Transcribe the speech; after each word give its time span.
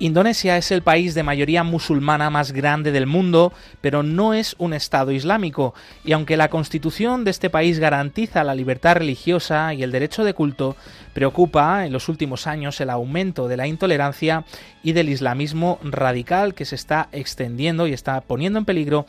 Indonesia 0.00 0.56
es 0.56 0.70
el 0.70 0.82
país 0.82 1.14
de 1.14 1.24
mayoría 1.24 1.64
musulmana 1.64 2.30
más 2.30 2.52
grande 2.52 2.92
del 2.92 3.08
mundo, 3.08 3.52
pero 3.80 4.04
no 4.04 4.32
es 4.32 4.54
un 4.58 4.72
Estado 4.72 5.10
islámico, 5.10 5.74
y 6.04 6.12
aunque 6.12 6.36
la 6.36 6.50
constitución 6.50 7.24
de 7.24 7.32
este 7.32 7.50
país 7.50 7.80
garantiza 7.80 8.44
la 8.44 8.54
libertad 8.54 8.94
religiosa 8.94 9.74
y 9.74 9.82
el 9.82 9.90
derecho 9.90 10.22
de 10.22 10.34
culto, 10.34 10.76
preocupa 11.14 11.84
en 11.84 11.92
los 11.92 12.08
últimos 12.08 12.46
años 12.46 12.80
el 12.80 12.90
aumento 12.90 13.48
de 13.48 13.56
la 13.56 13.66
intolerancia 13.66 14.44
y 14.84 14.92
del 14.92 15.08
islamismo 15.08 15.80
radical 15.82 16.54
que 16.54 16.64
se 16.64 16.76
está 16.76 17.08
extendiendo 17.10 17.88
y 17.88 17.92
está 17.92 18.20
poniendo 18.20 18.60
en 18.60 18.66
peligro 18.66 19.04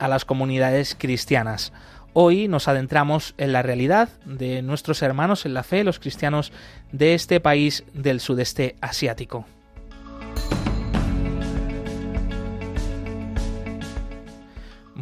a 0.00 0.08
las 0.08 0.24
comunidades 0.24 0.96
cristianas. 0.98 1.72
Hoy 2.14 2.48
nos 2.48 2.66
adentramos 2.66 3.34
en 3.38 3.52
la 3.52 3.62
realidad 3.62 4.08
de 4.24 4.60
nuestros 4.60 5.02
hermanos 5.02 5.46
en 5.46 5.54
la 5.54 5.62
fe, 5.62 5.84
los 5.84 6.00
cristianos 6.00 6.52
de 6.90 7.14
este 7.14 7.38
país 7.38 7.84
del 7.94 8.18
sudeste 8.18 8.74
asiático. 8.80 9.46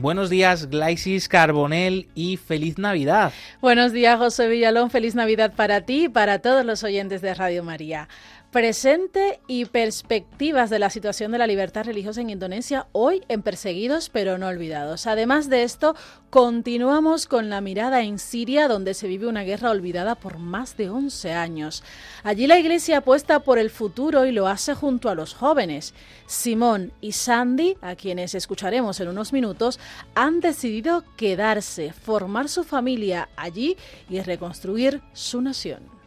Buenos 0.00 0.30
días, 0.30 0.70
Glaisis 0.70 1.28
Carbonel 1.28 2.08
y 2.14 2.38
feliz 2.38 2.78
Navidad. 2.78 3.32
Buenos 3.60 3.92
días, 3.92 4.18
José 4.18 4.48
Villalón. 4.48 4.90
Feliz 4.90 5.14
Navidad 5.14 5.52
para 5.54 5.82
ti 5.82 6.04
y 6.04 6.08
para 6.08 6.38
todos 6.38 6.64
los 6.64 6.82
oyentes 6.84 7.20
de 7.20 7.34
Radio 7.34 7.62
María 7.62 8.08
presente 8.50 9.40
y 9.46 9.64
perspectivas 9.66 10.70
de 10.70 10.80
la 10.80 10.90
situación 10.90 11.30
de 11.30 11.38
la 11.38 11.46
libertad 11.46 11.84
religiosa 11.84 12.20
en 12.20 12.30
Indonesia, 12.30 12.88
hoy 12.92 13.22
en 13.28 13.42
Perseguidos 13.42 14.08
pero 14.08 14.38
no 14.38 14.48
olvidados. 14.48 15.06
Además 15.06 15.48
de 15.48 15.62
esto, 15.62 15.94
continuamos 16.30 17.26
con 17.26 17.48
la 17.48 17.60
mirada 17.60 18.02
en 18.02 18.18
Siria, 18.18 18.66
donde 18.66 18.94
se 18.94 19.06
vive 19.06 19.28
una 19.28 19.44
guerra 19.44 19.70
olvidada 19.70 20.16
por 20.16 20.38
más 20.38 20.76
de 20.76 20.90
11 20.90 21.32
años. 21.32 21.84
Allí 22.24 22.48
la 22.48 22.58
Iglesia 22.58 22.98
apuesta 22.98 23.40
por 23.40 23.58
el 23.58 23.70
futuro 23.70 24.26
y 24.26 24.32
lo 24.32 24.48
hace 24.48 24.74
junto 24.74 25.08
a 25.08 25.14
los 25.14 25.34
jóvenes. 25.34 25.94
Simón 26.26 26.92
y 27.00 27.12
Sandy, 27.12 27.76
a 27.80 27.94
quienes 27.94 28.34
escucharemos 28.34 28.98
en 29.00 29.08
unos 29.08 29.32
minutos, 29.32 29.78
han 30.16 30.40
decidido 30.40 31.04
quedarse, 31.16 31.92
formar 31.92 32.48
su 32.48 32.64
familia 32.64 33.28
allí 33.36 33.76
y 34.08 34.20
reconstruir 34.20 35.00
su 35.12 35.40
nación. 35.40 36.00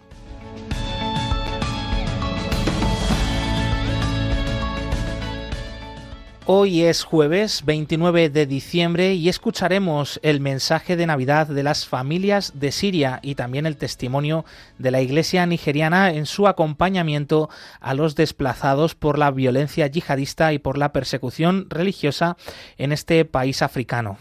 Hoy 6.46 6.82
es 6.82 7.06
jueves 7.06 7.64
29 7.64 8.30
de 8.30 8.46
diciembre 8.46 9.14
y 9.14 9.30
escucharemos 9.30 10.20
el 10.24 10.42
mensaje 10.42 10.98
de 10.98 11.08
Navidad 11.08 11.48
de 11.48 11.64
las 11.64 11.88
familias 11.88 12.52
de 12.60 12.74
Siria 12.74 13.20
y 13.22 13.36
también 13.36 13.66
el 13.66 13.78
testimonio 13.78 14.44
de 14.78 14.92
la 14.92 15.02
Iglesia 15.02 15.46
nigeriana 15.46 16.12
en 16.12 16.26
su 16.26 16.50
acompañamiento 16.50 17.50
a 17.80 17.94
los 17.94 18.16
desplazados 18.16 18.94
por 18.94 19.18
la 19.18 19.32
violencia 19.32 19.88
yihadista 19.88 20.52
y 20.52 20.60
por 20.60 20.78
la 20.78 20.92
persecución 20.92 21.68
religiosa 21.70 22.36
en 22.78 22.92
este 22.92 23.24
país 23.24 23.62
africano. 23.62 24.18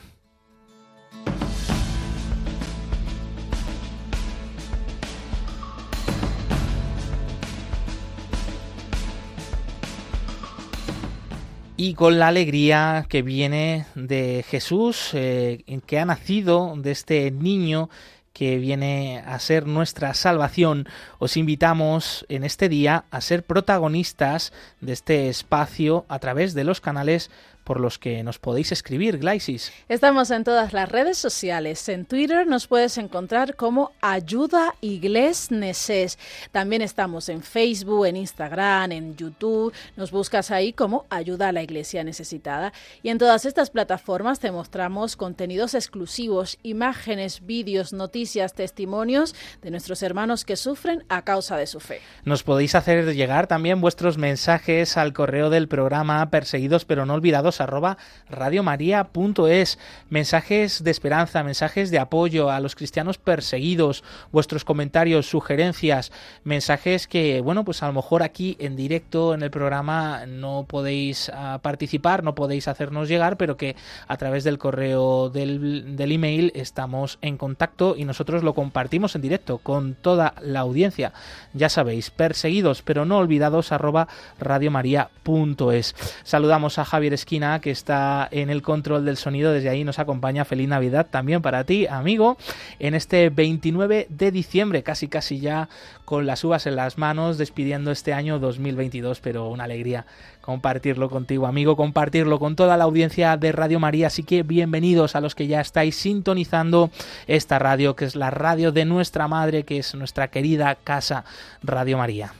Y 11.84 11.94
con 11.94 12.20
la 12.20 12.28
alegría 12.28 13.06
que 13.08 13.22
viene 13.22 13.86
de 13.96 14.44
Jesús, 14.48 15.10
eh, 15.14 15.64
que 15.84 15.98
ha 15.98 16.04
nacido 16.04 16.74
de 16.76 16.92
este 16.92 17.32
niño 17.32 17.90
que 18.32 18.58
viene 18.58 19.20
a 19.26 19.36
ser 19.40 19.66
nuestra 19.66 20.14
salvación, 20.14 20.86
os 21.18 21.36
invitamos 21.36 22.24
en 22.28 22.44
este 22.44 22.68
día 22.68 23.06
a 23.10 23.20
ser 23.20 23.42
protagonistas 23.42 24.52
de 24.80 24.92
este 24.92 25.28
espacio 25.28 26.06
a 26.08 26.20
través 26.20 26.54
de 26.54 26.62
los 26.62 26.80
canales 26.80 27.32
por 27.64 27.80
los 27.80 27.98
que 27.98 28.22
nos 28.22 28.38
podéis 28.38 28.72
escribir, 28.72 29.18
Glaisis. 29.18 29.72
Estamos 29.88 30.30
en 30.30 30.44
todas 30.44 30.72
las 30.72 30.88
redes 30.88 31.18
sociales. 31.18 31.88
En 31.88 32.04
Twitter 32.04 32.46
nos 32.46 32.66
puedes 32.66 32.98
encontrar 32.98 33.56
como 33.56 33.92
Ayuda 34.00 34.74
Igles 34.80 35.50
Neses. 35.50 36.18
También 36.50 36.82
estamos 36.82 37.28
en 37.28 37.42
Facebook, 37.42 38.06
en 38.06 38.16
Instagram, 38.16 38.92
en 38.92 39.16
YouTube. 39.16 39.72
Nos 39.96 40.10
buscas 40.10 40.50
ahí 40.50 40.72
como 40.72 41.06
Ayuda 41.10 41.48
a 41.48 41.52
la 41.52 41.62
Iglesia 41.62 42.04
Necesitada. 42.04 42.72
Y 43.02 43.10
en 43.10 43.18
todas 43.18 43.44
estas 43.44 43.70
plataformas 43.70 44.40
te 44.40 44.50
mostramos 44.50 45.16
contenidos 45.16 45.74
exclusivos, 45.74 46.58
imágenes, 46.62 47.44
vídeos, 47.46 47.92
noticias, 47.92 48.54
testimonios 48.54 49.34
de 49.62 49.70
nuestros 49.70 50.02
hermanos 50.02 50.44
que 50.44 50.56
sufren 50.56 51.04
a 51.08 51.22
causa 51.22 51.56
de 51.56 51.66
su 51.66 51.80
fe. 51.80 52.00
Nos 52.24 52.42
podéis 52.42 52.74
hacer 52.74 53.14
llegar 53.14 53.46
también 53.46 53.80
vuestros 53.80 54.18
mensajes 54.18 54.96
al 54.96 55.12
correo 55.12 55.50
del 55.50 55.68
programa 55.68 56.30
Perseguidos 56.30 56.84
pero 56.84 57.06
no 57.06 57.14
olvidados 57.14 57.51
arroba 57.60 57.98
radiomaria.es. 58.28 59.78
Mensajes 60.08 60.82
de 60.84 60.90
esperanza, 60.90 61.42
mensajes 61.42 61.90
de 61.90 61.98
apoyo 61.98 62.50
a 62.50 62.60
los 62.60 62.74
cristianos 62.74 63.18
perseguidos, 63.18 64.04
vuestros 64.30 64.64
comentarios, 64.64 65.26
sugerencias, 65.26 66.12
mensajes 66.44 67.06
que, 67.06 67.40
bueno, 67.40 67.64
pues 67.64 67.82
a 67.82 67.86
lo 67.86 67.92
mejor 67.92 68.22
aquí 68.22 68.56
en 68.58 68.76
directo 68.76 69.34
en 69.34 69.42
el 69.42 69.50
programa 69.50 70.26
no 70.26 70.64
podéis 70.68 71.30
ah, 71.34 71.60
participar, 71.62 72.22
no 72.22 72.34
podéis 72.34 72.68
hacernos 72.68 73.08
llegar, 73.08 73.36
pero 73.36 73.56
que 73.56 73.76
a 74.08 74.16
través 74.16 74.44
del 74.44 74.58
correo 74.58 75.30
del, 75.30 76.12
email 76.12 76.52
estamos 76.54 77.18
en 77.22 77.36
contacto 77.36 77.94
y 77.96 78.04
nosotros 78.04 78.42
lo 78.42 78.54
compartimos 78.54 79.14
en 79.14 79.22
directo 79.22 79.58
con 79.58 79.94
toda 79.94 80.34
la 80.40 80.60
audiencia. 80.60 81.12
Ya 81.54 81.68
sabéis, 81.68 82.10
perseguidos 82.10 82.82
pero 82.84 83.04
no 83.04 83.18
olvidados 83.18 83.72
arroba 83.72 84.08
radiomaria.es. 84.38 85.94
Saludamos 86.22 86.78
a 86.78 86.84
Javier 86.84 87.14
Esquina 87.14 87.41
que 87.60 87.70
está 87.70 88.28
en 88.30 88.50
el 88.50 88.62
control 88.62 89.04
del 89.04 89.16
sonido. 89.16 89.52
Desde 89.52 89.68
ahí 89.68 89.82
nos 89.82 89.98
acompaña. 89.98 90.44
Feliz 90.44 90.68
Navidad 90.68 91.08
también 91.10 91.42
para 91.42 91.64
ti, 91.64 91.86
amigo, 91.86 92.36
en 92.78 92.94
este 92.94 93.30
29 93.30 94.06
de 94.08 94.30
diciembre, 94.30 94.82
casi 94.82 95.08
casi 95.08 95.40
ya 95.40 95.68
con 96.04 96.24
las 96.24 96.44
uvas 96.44 96.66
en 96.66 96.76
las 96.76 96.98
manos, 96.98 97.38
despidiendo 97.38 97.90
este 97.90 98.12
año 98.12 98.38
2022, 98.38 99.20
pero 99.20 99.48
una 99.48 99.64
alegría 99.64 100.06
compartirlo 100.40 101.08
contigo, 101.08 101.46
amigo, 101.46 101.76
compartirlo 101.76 102.38
con 102.38 102.54
toda 102.54 102.76
la 102.76 102.84
audiencia 102.84 103.36
de 103.36 103.50
Radio 103.52 103.80
María. 103.80 104.06
Así 104.08 104.22
que 104.22 104.42
bienvenidos 104.42 105.16
a 105.16 105.20
los 105.20 105.34
que 105.34 105.46
ya 105.46 105.60
estáis 105.60 105.96
sintonizando 105.96 106.90
esta 107.26 107.58
radio, 107.58 107.96
que 107.96 108.04
es 108.04 108.14
la 108.14 108.30
radio 108.30 108.70
de 108.72 108.84
nuestra 108.84 109.26
madre, 109.26 109.64
que 109.64 109.78
es 109.78 109.94
nuestra 109.94 110.28
querida 110.28 110.76
casa 110.76 111.24
Radio 111.62 111.98
María. 111.98 112.32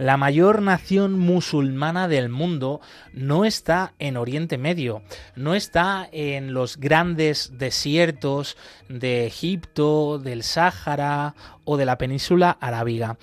La 0.00 0.16
mayor 0.16 0.62
nación 0.62 1.18
musulmana 1.18 2.08
del 2.08 2.30
mundo 2.30 2.80
no 3.12 3.44
está 3.44 3.92
en 3.98 4.16
Oriente 4.16 4.56
Medio, 4.56 5.02
no 5.36 5.54
está 5.54 6.08
en 6.10 6.54
los 6.54 6.78
grandes 6.78 7.58
desiertos 7.58 8.56
de 8.88 9.26
Egipto, 9.26 10.18
del 10.18 10.42
Sáhara 10.42 11.34
o 11.66 11.76
de 11.76 11.84
la 11.84 11.98
península 11.98 12.56
arábiga 12.62 13.18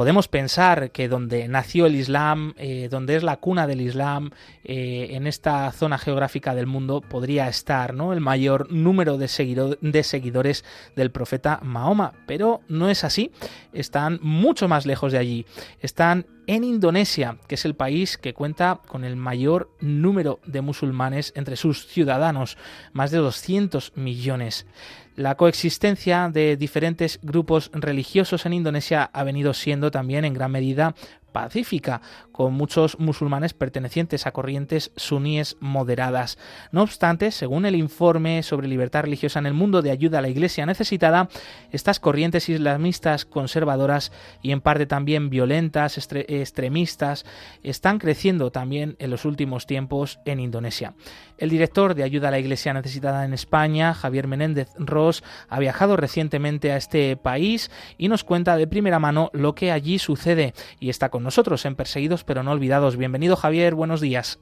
podemos 0.00 0.28
pensar 0.28 0.92
que 0.92 1.08
donde 1.08 1.46
nació 1.46 1.84
el 1.84 1.94
Islam, 1.94 2.54
eh, 2.56 2.88
donde 2.90 3.16
es 3.16 3.22
la 3.22 3.36
cuna 3.36 3.66
del 3.66 3.82
Islam, 3.82 4.30
eh, 4.64 5.08
en 5.10 5.26
esta 5.26 5.70
zona 5.72 5.98
geográfica 5.98 6.54
del 6.54 6.66
mundo 6.66 7.02
podría 7.02 7.48
estar 7.48 7.92
¿no? 7.92 8.14
el 8.14 8.20
mayor 8.22 8.72
número 8.72 9.18
de, 9.18 9.76
de 9.82 10.02
seguidores 10.02 10.64
del 10.96 11.10
profeta 11.10 11.60
Mahoma, 11.62 12.14
pero 12.26 12.62
no 12.66 12.88
es 12.88 13.04
así, 13.04 13.30
están 13.74 14.18
mucho 14.22 14.68
más 14.68 14.86
lejos 14.86 15.12
de 15.12 15.18
allí, 15.18 15.44
están 15.82 16.24
en 16.50 16.64
Indonesia, 16.64 17.36
que 17.46 17.54
es 17.54 17.64
el 17.64 17.76
país 17.76 18.18
que 18.18 18.34
cuenta 18.34 18.80
con 18.84 19.04
el 19.04 19.14
mayor 19.14 19.70
número 19.78 20.40
de 20.44 20.62
musulmanes 20.62 21.32
entre 21.36 21.54
sus 21.54 21.86
ciudadanos, 21.86 22.58
más 22.92 23.12
de 23.12 23.18
200 23.18 23.92
millones. 23.94 24.66
La 25.14 25.36
coexistencia 25.36 26.28
de 26.28 26.56
diferentes 26.56 27.20
grupos 27.22 27.70
religiosos 27.72 28.46
en 28.46 28.54
Indonesia 28.54 29.10
ha 29.12 29.22
venido 29.22 29.54
siendo 29.54 29.92
también 29.92 30.24
en 30.24 30.34
gran 30.34 30.50
medida 30.50 30.96
pacífica, 31.32 32.00
con 32.32 32.54
muchos 32.54 32.98
musulmanes 32.98 33.54
pertenecientes 33.54 34.26
a 34.26 34.32
corrientes 34.32 34.92
suníes 34.96 35.56
moderadas. 35.60 36.38
No 36.72 36.82
obstante, 36.82 37.30
según 37.30 37.66
el 37.66 37.74
informe 37.74 38.42
sobre 38.42 38.68
libertad 38.68 39.02
religiosa 39.02 39.38
en 39.38 39.46
el 39.46 39.54
mundo 39.54 39.82
de 39.82 39.90
ayuda 39.90 40.18
a 40.18 40.22
la 40.22 40.28
Iglesia 40.28 40.66
necesitada, 40.66 41.28
estas 41.70 42.00
corrientes 42.00 42.48
islamistas 42.48 43.24
conservadoras 43.24 44.12
y 44.42 44.52
en 44.52 44.60
parte 44.60 44.86
también 44.86 45.30
violentas, 45.30 45.98
extremistas, 45.98 47.24
están 47.62 47.98
creciendo 47.98 48.50
también 48.50 48.96
en 48.98 49.10
los 49.10 49.24
últimos 49.24 49.66
tiempos 49.66 50.18
en 50.24 50.40
Indonesia. 50.40 50.94
El 51.38 51.50
director 51.50 51.94
de 51.94 52.02
ayuda 52.02 52.28
a 52.28 52.30
la 52.30 52.38
Iglesia 52.38 52.74
necesitada 52.74 53.24
en 53.24 53.32
España, 53.32 53.94
Javier 53.94 54.26
Menéndez 54.26 54.68
Ross, 54.76 55.24
ha 55.48 55.58
viajado 55.58 55.96
recientemente 55.96 56.72
a 56.72 56.76
este 56.76 57.16
país 57.16 57.70
y 57.96 58.08
nos 58.08 58.24
cuenta 58.24 58.56
de 58.56 58.66
primera 58.66 58.98
mano 58.98 59.30
lo 59.32 59.54
que 59.54 59.72
allí 59.72 59.98
sucede 59.98 60.54
y 60.80 60.90
está 60.90 61.08
con 61.08 61.19
nosotros 61.22 61.64
en 61.66 61.76
Perseguidos 61.76 62.24
pero 62.24 62.42
no 62.42 62.52
olvidados. 62.52 62.96
Bienvenido 62.96 63.36
Javier, 63.36 63.74
buenos 63.74 64.00
días. 64.00 64.40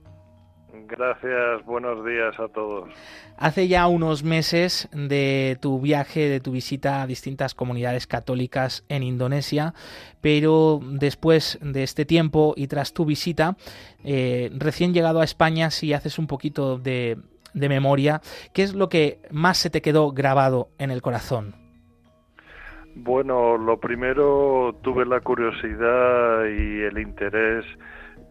Gracias, 0.89 1.65
buenos 1.67 2.05
días 2.05 2.35
a 2.41 2.49
todos. 2.49 2.89
Hace 3.37 3.69
ya 3.69 3.87
unos 3.89 4.25
meses 4.25 4.89
de 4.93 5.59
tu 5.61 5.81
viaje, 5.81 6.29
de 6.29 6.41
tu 6.41 6.53
visita 6.53 7.03
a 7.03 7.07
distintas 7.07 7.55
comunidades 7.55 8.07
católicas 8.07 8.85
en 8.89 9.03
Indonesia, 9.03 9.75
pero 10.23 10.81
después 10.83 11.59
de 11.61 11.83
este 11.83 12.07
tiempo 12.07 12.55
y 12.57 12.69
tras 12.69 12.95
tu 12.95 13.05
visita, 13.05 13.57
eh, 14.03 14.51
recién 14.57 14.95
llegado 14.95 15.21
a 15.21 15.25
España, 15.25 15.71
si 15.71 15.93
haces 15.93 16.19
un 16.19 16.27
poquito 16.27 16.79
de, 16.79 17.19
de 17.53 17.69
memoria, 17.69 18.23
¿qué 18.55 18.63
es 18.63 18.73
lo 18.73 18.89
que 18.89 19.21
más 19.31 19.59
se 19.59 19.69
te 19.69 19.83
quedó 19.83 20.13
grabado 20.13 20.71
en 20.79 20.91
el 20.91 21.03
corazón? 21.03 21.68
Bueno, 23.01 23.57
lo 23.57 23.79
primero 23.79 24.75
tuve 24.83 25.07
la 25.07 25.21
curiosidad 25.21 26.47
y 26.47 26.83
el 26.83 26.99
interés 26.99 27.65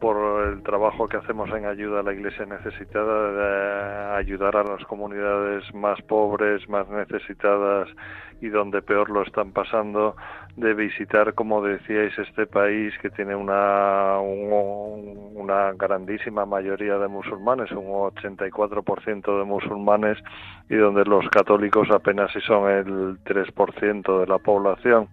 por 0.02 0.46
el 0.50 0.62
trabajo 0.62 1.08
que 1.08 1.16
hacemos 1.16 1.50
en 1.52 1.66
ayuda 1.66 2.02
a 2.02 2.04
la 2.04 2.14
iglesia 2.14 2.46
necesitada, 2.46 3.32
de 3.32 4.18
ayudar 4.18 4.58
a 4.58 4.64
las 4.64 4.84
comunidades 4.84 5.64
más 5.74 6.02
pobres, 6.02 6.68
más 6.68 6.88
necesitadas 6.90 7.88
y 8.42 8.50
donde 8.50 8.82
peor 8.82 9.10
lo 9.10 9.24
están 9.24 9.54
pasando, 9.54 10.18
de 10.58 10.74
visitar, 10.74 11.36
como 11.36 11.62
decíais, 11.62 12.18
este 12.18 12.48
país 12.48 12.92
que 13.00 13.12
tiene 13.12 13.36
una, 13.36 14.20
una 14.20 15.72
grandísima 15.74 16.48
mayoría 16.48 16.98
de 16.98 17.08
musulmanes, 17.08 17.72
un 17.72 17.86
84% 17.86 19.38
de 19.38 19.46
musulmanes, 19.46 20.18
y 20.68 20.76
donde 20.76 21.06
los 21.06 21.30
católicos 21.30 21.90
apenas 21.92 22.32
si 22.34 22.42
son 22.42 22.70
el 22.72 23.24
3% 23.24 24.20
de 24.20 24.28
la 24.28 24.40
población. 24.40 25.08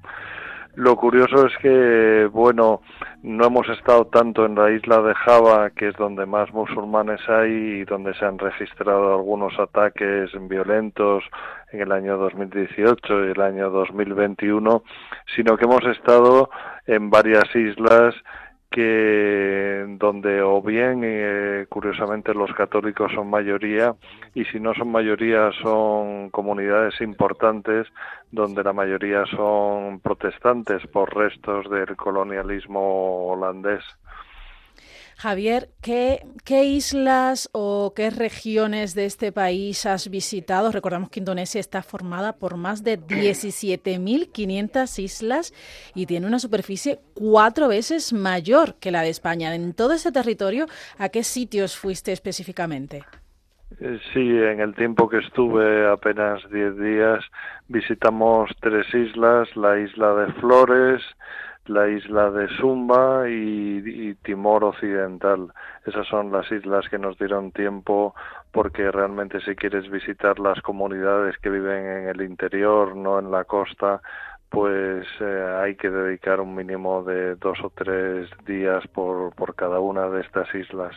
Lo 0.77 0.97
curioso 0.97 1.47
es 1.47 1.57
que, 1.59 2.29
bueno, 2.33 2.83
no 3.23 3.47
hemos 3.47 3.69
estado 3.69 4.07
tanto 4.07 4.45
en 4.45 4.57
la 4.57 4.73
isla 4.73 5.03
de 5.03 5.15
Java, 5.15 5.71
que 5.71 5.89
es 5.89 5.97
donde 5.97 6.27
más 6.27 6.53
musulmanes 6.53 7.21
hay 7.29 7.53
y 7.53 7.85
donde 7.85 8.13
se 8.15 8.25
han 8.25 8.39
registrado 8.39 9.15
algunos 9.15 9.57
ataques 9.59 10.31
violentos 10.49 11.23
en 11.71 11.83
el 11.83 11.93
año 11.93 12.17
2018 12.19 13.27
y 13.27 13.31
el 13.31 13.41
año 13.41 13.71
2021, 13.71 14.83
sino 15.37 15.57
que 15.57 15.65
hemos 15.65 15.85
estado 15.85 16.51
en 16.87 17.09
varias 17.09 17.55
islas 17.55 18.15
que 18.75 19.87
donde 20.01 20.43
o 20.43 20.61
bien 20.61 21.03
eh, 21.05 21.67
curiosamente 21.69 22.35
los 22.35 22.53
católicos 22.55 23.13
son 23.15 23.31
mayoría 23.31 23.95
y 24.35 24.45
si 24.47 24.59
no 24.59 24.75
son 24.75 24.91
mayoría 24.91 25.53
son 25.63 26.29
comunidades 26.31 27.01
importantes 27.01 27.87
donde 28.33 28.65
la 28.65 28.73
mayoría 28.73 29.27
son 29.27 30.01
protestantes 30.01 30.85
por 30.89 31.15
restos 31.15 31.71
del 31.71 31.95
colonialismo 31.95 33.29
holandés. 33.29 33.85
Javier, 35.17 35.71
¿qué, 35.81 36.27
¿qué, 36.45 36.65
islas 36.65 37.49
o 37.53 37.93
qué 37.95 38.11
regiones 38.11 38.95
de 38.95 39.07
este 39.07 39.33
país 39.33 39.87
has 39.87 40.11
visitado? 40.11 40.73
Recordamos 40.73 41.11
que 41.11 41.21
Indonesia 41.21 41.61
está 41.61 41.83
formada 41.83 42.37
por 42.37 42.57
más 42.57 42.83
de 42.83 42.99
17.500 43.01 44.99
islas 44.99 45.55
y 45.95 46.07
tiene 46.07 46.27
una 46.27 46.39
superficie 46.39 47.01
cuatro 47.15 47.69
veces 47.69 48.13
mayor 48.13 48.75
que 48.77 48.91
la 48.91 49.03
de 49.03 49.11
España. 49.11 49.55
En 49.55 49.75
todo 49.75 49.93
ese 49.93 50.13
territorio, 50.13 50.67
¿a 50.99 51.09
qué 51.09 51.23
sitios 51.23 51.77
fuiste 51.77 52.13
específicamente? 52.13 53.05
Eh, 53.81 53.99
sí, 54.13 54.21
en 54.21 54.61
el 54.61 54.75
tiempo 54.75 55.09
que 55.09 55.19
estuve, 55.19 55.87
apenas 55.91 56.41
10 56.51 56.79
días, 56.79 57.25
visitamos 57.69 58.51
tres 58.61 58.87
islas, 58.95 59.49
la 59.57 59.79
isla 59.81 60.15
de 60.15 60.33
Flores, 60.35 61.03
la 61.67 61.89
isla 61.89 62.31
de 62.31 62.49
Sumba 62.57 63.29
y, 63.29 64.15
Timor 64.23 64.65
Occidental. 64.65 65.53
Esas 65.87 66.07
son 66.07 66.33
las 66.33 66.51
islas 66.51 66.89
que 66.89 66.99
nos 66.99 67.19
dieron 67.19 67.53
tiempo 67.53 68.15
porque 68.53 68.91
realmente 68.91 69.41
si 69.41 69.55
quieres 69.55 69.91
visitar 69.91 70.39
las 70.39 70.61
comunidades 70.63 71.37
que 71.39 71.51
viven 71.51 71.85
en 71.85 72.09
el 72.09 72.23
interior, 72.23 72.97
no 72.97 73.19
en 73.19 73.31
la 73.31 73.45
costa, 73.45 74.01
pues 74.49 75.07
eh, 75.21 75.59
hay 75.63 75.75
que 75.75 75.91
dedicar 75.91 76.41
un 76.41 76.55
mínimo 76.55 77.03
de 77.03 77.35
dos 77.37 77.59
o 77.63 77.71
tres 77.71 78.29
días 78.47 78.87
por, 78.89 79.35
por 79.35 79.55
cada 79.55 79.81
una 79.81 80.09
de 80.09 80.21
estas 80.21 80.55
islas. 80.55 80.95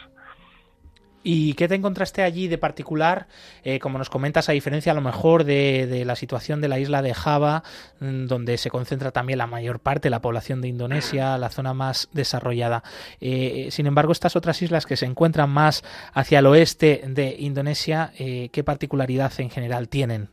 ¿Y 1.29 1.55
qué 1.55 1.67
te 1.67 1.75
encontraste 1.75 2.23
allí 2.23 2.47
de 2.47 2.57
particular? 2.57 3.27
Eh, 3.65 3.79
como 3.79 3.97
nos 3.97 4.09
comentas, 4.09 4.47
a 4.47 4.53
diferencia 4.53 4.93
a 4.93 4.95
lo 4.95 5.01
mejor 5.01 5.43
de, 5.43 6.03
la 6.05 6.15
situación 6.15 6.61
de 6.61 6.69
la 6.69 6.79
isla 6.79 7.01
de 7.01 7.13
Java, 7.13 7.63
mm, 7.99 8.27
donde 8.27 8.57
se 8.57 8.69
concentra 8.69 9.11
también 9.11 9.39
la 9.39 9.45
mayor 9.45 9.81
parte 9.81 10.03
de 10.03 10.11
la 10.11 10.21
población 10.21 10.61
de 10.61 10.69
Indonesia, 10.69 11.37
la 11.37 11.49
zona 11.49 11.73
más 11.73 12.09
desarrollada. 12.13 12.81
Eh, 13.19 13.67
sin 13.71 13.87
embargo, 13.87 14.13
estas 14.13 14.37
otras 14.37 14.61
islas 14.61 14.85
que 14.85 14.95
se 14.95 15.05
encuentran 15.05 15.49
más 15.49 15.83
hacia 16.13 16.39
el 16.39 16.45
oeste 16.45 17.01
de 17.05 17.35
Indonesia, 17.39 18.13
eh, 18.17 18.47
¿qué 18.53 18.63
particularidad 18.63 19.33
en 19.39 19.49
general 19.49 19.89
tienen? 19.89 20.29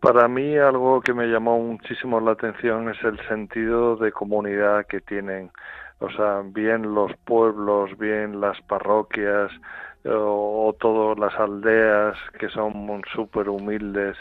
Para 0.00 0.26
mí 0.26 0.56
algo 0.56 1.00
que 1.02 1.14
me 1.14 1.26
llamó 1.26 1.56
muchísimo 1.60 2.18
la 2.18 2.32
atención 2.32 2.88
es 2.88 2.96
el 3.04 3.16
sentido 3.28 3.94
de 3.94 4.10
comunidad 4.10 4.86
que 4.86 5.00
tienen 5.00 5.52
o 6.00 6.10
sea, 6.10 6.42
bien 6.44 6.94
los 6.94 7.12
pueblos, 7.24 7.96
bien 7.98 8.40
las 8.40 8.60
parroquias 8.62 9.50
o, 10.04 10.74
todas 10.78 11.18
las 11.18 11.34
aldeas 11.38 12.16
que 12.38 12.48
son 12.48 13.02
súper 13.12 13.48
humildes, 13.48 14.16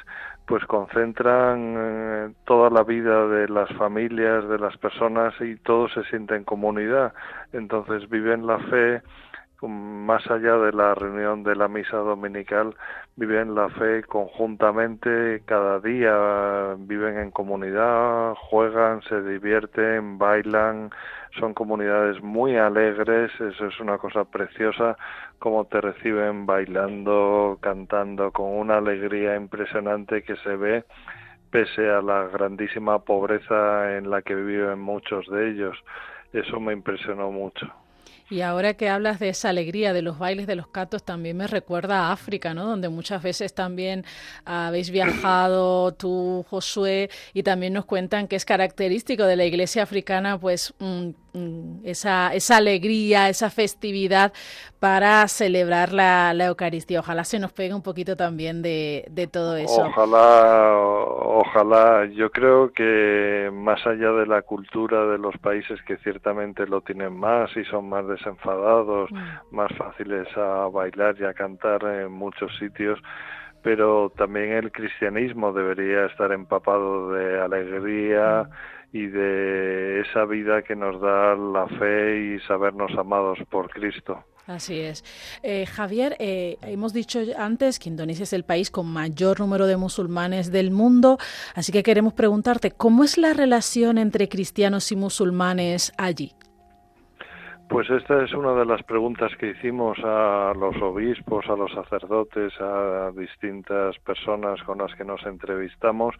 pues 0.46 0.66
concentran 0.66 1.76
eh, 1.78 2.34
toda 2.46 2.70
la 2.70 2.84
vida 2.84 3.28
de 3.28 3.48
las 3.48 3.70
familias, 3.74 4.48
de 4.48 4.58
las 4.58 4.78
personas 4.78 5.34
y 5.40 5.56
todos 5.58 5.92
se 5.94 6.04
sienten 6.06 6.44
comunidad. 6.46 7.14
Entonces 7.54 8.10
viven 8.10 8.48
la 8.48 8.58
fe 8.60 9.02
más 9.62 10.30
allá 10.30 10.58
de 10.58 10.72
la 10.72 10.94
reunión 10.94 11.44
de 11.44 11.56
la 11.56 11.68
misa 11.68 11.98
dominical, 11.98 12.76
viven 13.16 13.56
la 13.56 13.70
fe 13.70 14.04
conjuntamente 14.04 15.42
cada 15.46 15.80
día, 15.80 16.76
viven 16.78 17.18
en 17.18 17.32
comunidad, 17.32 18.36
juegan, 18.36 19.02
se 19.04 19.22
divierten, 19.22 20.20
bailan, 20.20 20.92
son 21.40 21.54
comunidades 21.54 22.22
muy 22.22 22.56
alegres, 22.56 23.32
eso 23.40 23.66
es 23.66 23.80
una 23.80 23.98
cosa 23.98 24.26
preciosa, 24.26 24.96
como 25.40 25.66
te 25.66 25.82
reciben 25.82 26.46
bailando, 26.46 27.58
cantando, 27.62 28.32
con 28.32 28.54
una 28.54 28.78
alegría 28.78 29.36
impresionante 29.36 30.24
que 30.24 30.36
se 30.38 30.56
ve 30.56 30.84
pese 31.52 31.90
a 31.90 32.02
la 32.02 32.28
grandísima 32.28 33.00
pobreza 33.00 33.98
en 33.98 34.10
la 34.10 34.22
que 34.22 34.36
viven 34.36 34.80
muchos 34.80 35.26
de 35.28 35.50
ellos. 35.50 35.78
Eso 36.34 36.60
me 36.60 36.74
impresionó 36.74 37.32
mucho. 37.32 37.74
Y 38.30 38.42
ahora 38.42 38.74
que 38.74 38.90
hablas 38.90 39.20
de 39.20 39.30
esa 39.30 39.50
alegría 39.50 39.94
de 39.94 40.02
los 40.02 40.20
bailes 40.20 40.48
de 40.48 40.56
los 40.56 40.68
catos, 40.68 41.04
también 41.04 41.38
me 41.38 41.48
recuerda 41.48 42.08
a 42.08 42.12
África, 42.12 42.54
¿no? 42.54 42.66
Donde 42.66 42.90
muchas 42.90 43.24
veces 43.24 43.54
también 43.54 44.04
habéis 44.44 44.90
viajado 44.90 45.94
tú, 45.98 46.46
Josué, 46.50 47.10
y 47.34 47.44
también 47.44 47.74
nos 47.74 47.86
cuentan 47.86 48.28
que 48.28 48.36
es 48.36 48.44
característico 48.44 49.24
de 49.24 49.38
la 49.38 49.46
iglesia 49.46 49.84
africana, 49.84 50.38
pues 50.38 50.74
esa, 51.84 52.34
esa 52.34 52.58
alegría, 52.58 53.30
esa 53.30 53.50
festividad 53.50 54.34
para 54.80 55.28
celebrar 55.28 55.94
la, 55.94 56.34
la, 56.34 56.48
Eucaristía. 56.48 57.00
Ojalá 57.00 57.24
se 57.24 57.40
nos 57.40 57.52
pegue 57.54 57.74
un 57.74 57.82
poquito 57.82 58.16
también 58.16 58.62
de, 58.62 59.06
de 59.10 59.28
todo 59.28 59.56
eso. 59.56 59.88
Ojalá, 59.88 60.78
ojalá. 60.78 62.06
Yo 62.14 62.32
creo 62.32 62.72
que 62.74 63.50
más 63.54 63.86
allá 63.86 64.12
de 64.12 64.26
la 64.26 64.42
cultura 64.42 65.06
de 65.08 65.18
los 65.18 65.38
países 65.38 65.80
que 65.84 65.98
ciertamente 65.98 66.66
lo 66.68 66.82
tienen 66.82 67.14
más 67.16 67.56
y 67.56 67.64
son 67.66 67.90
más 67.90 68.08
desenfadados, 68.18 69.12
mm. 69.12 69.56
más 69.56 69.72
fáciles 69.78 70.28
a 70.36 70.68
bailar 70.68 71.16
y 71.20 71.24
a 71.26 71.34
cantar 71.34 71.84
en 71.84 72.12
muchos 72.12 72.56
sitios, 72.58 73.00
pero 73.64 74.12
también 74.16 74.52
el 74.52 74.72
cristianismo 74.72 75.54
debería 75.54 76.06
estar 76.06 76.32
empapado 76.32 77.12
de 77.12 77.40
alegría 77.40 78.50
y 78.94 79.08
de 79.08 80.02
esa 80.02 80.26
vida 80.26 80.62
que 80.62 80.76
nos 80.76 81.02
da 81.02 81.36
la 81.36 81.68
fe 81.68 82.36
y 82.36 82.40
sabernos 82.48 82.92
amados 82.98 83.38
por 83.50 83.70
Cristo. 83.70 84.24
Así 84.48 84.80
es. 84.80 85.04
Eh, 85.44 85.66
Javier, 85.66 86.16
eh, 86.20 86.58
hemos 86.62 86.94
dicho 86.94 87.20
antes 87.38 87.80
que 87.80 87.90
Indonesia 87.90 88.24
es 88.24 88.32
el 88.32 88.46
país 88.46 88.72
con 88.72 88.88
mayor 88.88 89.42
número 89.42 89.68
de 89.68 89.76
musulmanes 89.76 90.54
del 90.54 90.72
mundo, 90.72 91.18
así 91.54 91.74
que 91.74 91.84
queremos 91.84 92.14
preguntarte, 92.14 92.72
¿cómo 92.72 93.04
es 93.04 93.18
la 93.18 93.34
relación 93.34 93.98
entre 93.98 94.30
cristianos 94.30 94.90
y 94.94 94.96
musulmanes 94.96 95.92
allí? 95.98 96.32
Pues 97.70 97.90
esta 97.90 98.24
es 98.24 98.34
una 98.34 98.54
de 98.54 98.66
las 98.66 98.82
preguntas 98.84 99.36
que 99.38 99.50
hicimos 99.50 99.98
a 100.02 100.54
los 100.58 100.76
obispos, 100.82 101.46
a 101.50 101.56
los 101.58 101.72
sacerdotes, 101.74 102.54
a 102.62 103.12
distintas 103.12 103.98
personas 104.00 104.64
con 104.64 104.78
las 104.78 104.96
que 104.96 105.04
nos 105.04 105.26
entrevistamos. 105.26 106.16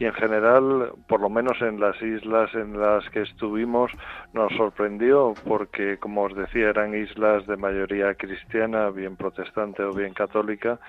Y 0.00 0.06
en 0.06 0.12
general, 0.14 0.92
por 1.08 1.20
lo 1.20 1.30
menos 1.30 1.60
en 1.62 1.78
las 1.78 2.00
islas 2.02 2.52
en 2.54 2.80
las 2.80 3.08
que 3.10 3.22
estuvimos, 3.22 3.92
nos 4.32 4.52
sorprendió 4.56 5.34
porque, 5.46 5.98
como 5.98 6.24
os 6.24 6.34
decía, 6.34 6.70
eran 6.70 6.94
islas 6.94 7.46
de 7.46 7.56
mayoría 7.56 8.14
cristiana, 8.14 8.90
bien 8.90 9.14
protestante 9.14 9.84
o 9.84 9.92
bien 9.92 10.12
católica, 10.12 10.80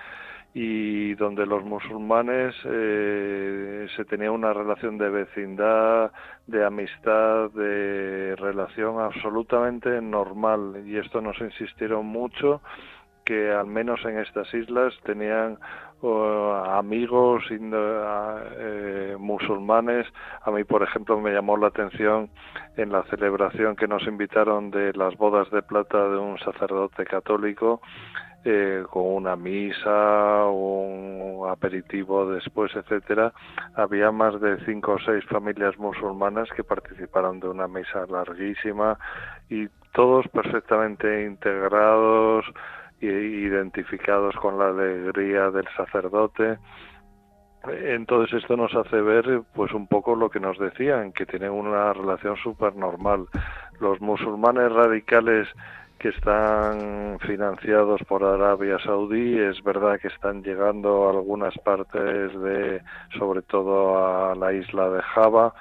y 0.54 1.14
donde 1.14 1.46
los 1.46 1.64
musulmanes 1.64 2.54
eh, 2.64 3.86
se 3.96 4.04
tenía 4.04 4.30
una 4.30 4.52
relación 4.52 4.98
de 4.98 5.08
vecindad, 5.08 6.12
de 6.46 6.64
amistad, 6.64 7.50
de 7.50 8.36
relación 8.36 9.00
absolutamente 9.00 10.02
normal 10.02 10.82
y 10.86 10.98
esto 10.98 11.20
nos 11.22 11.40
insistieron 11.40 12.04
mucho 12.06 12.60
que 13.24 13.50
al 13.50 13.66
menos 13.66 14.04
en 14.04 14.18
estas 14.18 14.52
islas 14.52 14.92
tenían 15.04 15.58
amigos 16.02 17.44
eh, 17.50 19.16
musulmanes. 19.18 20.06
A 20.42 20.50
mí, 20.50 20.64
por 20.64 20.82
ejemplo, 20.82 21.20
me 21.20 21.32
llamó 21.32 21.56
la 21.56 21.68
atención 21.68 22.28
en 22.76 22.90
la 22.90 23.04
celebración 23.04 23.76
que 23.76 23.86
nos 23.86 24.02
invitaron 24.08 24.72
de 24.72 24.92
las 24.94 25.16
bodas 25.16 25.48
de 25.50 25.62
plata 25.62 26.08
de 26.08 26.18
un 26.18 26.38
sacerdote 26.38 27.04
católico 27.04 27.80
eh, 28.44 28.82
con 28.90 29.04
una 29.06 29.36
misa, 29.36 30.46
un 30.46 31.48
aperitivo 31.48 32.28
después, 32.30 32.74
etcétera, 32.74 33.32
había 33.76 34.10
más 34.10 34.40
de 34.40 34.58
cinco 34.64 34.94
o 34.94 34.98
seis 34.98 35.24
familias 35.26 35.78
musulmanas 35.78 36.48
que 36.56 36.64
participaron 36.64 37.38
de 37.40 37.48
una 37.48 37.68
misa 37.68 38.04
larguísima 38.06 38.98
y 39.48 39.68
todos 39.92 40.26
perfectamente 40.28 41.24
integrados 41.24 42.44
e 43.00 43.06
identificados 43.06 44.34
con 44.36 44.58
la 44.58 44.70
alegría 44.70 45.50
del 45.50 45.68
sacerdote. 45.76 46.58
Entonces 47.68 48.42
esto 48.42 48.56
nos 48.56 48.74
hace 48.74 49.00
ver 49.00 49.42
pues 49.54 49.72
un 49.72 49.86
poco 49.86 50.16
lo 50.16 50.30
que 50.30 50.40
nos 50.40 50.58
decían, 50.58 51.12
que 51.12 51.26
tienen 51.26 51.52
una 51.52 51.92
relación 51.92 52.36
súper 52.36 52.74
normal. 52.74 53.26
Los 53.80 54.00
musulmanes 54.00 54.72
radicales 54.72 55.46
que 56.02 56.08
están 56.08 57.20
financiados 57.20 58.00
por 58.08 58.24
Arabia 58.24 58.76
Saudí. 58.84 59.38
Es 59.38 59.62
verdad 59.62 60.00
que 60.00 60.08
están 60.08 60.42
llegando 60.42 61.08
algunas 61.08 61.56
partes 61.58 62.36
de, 62.40 62.82
sobre 63.16 63.42
todo 63.42 64.04
a 64.04 64.34
la 64.34 64.52
isla 64.52 64.90
de 64.90 65.00
Java, 65.00 65.54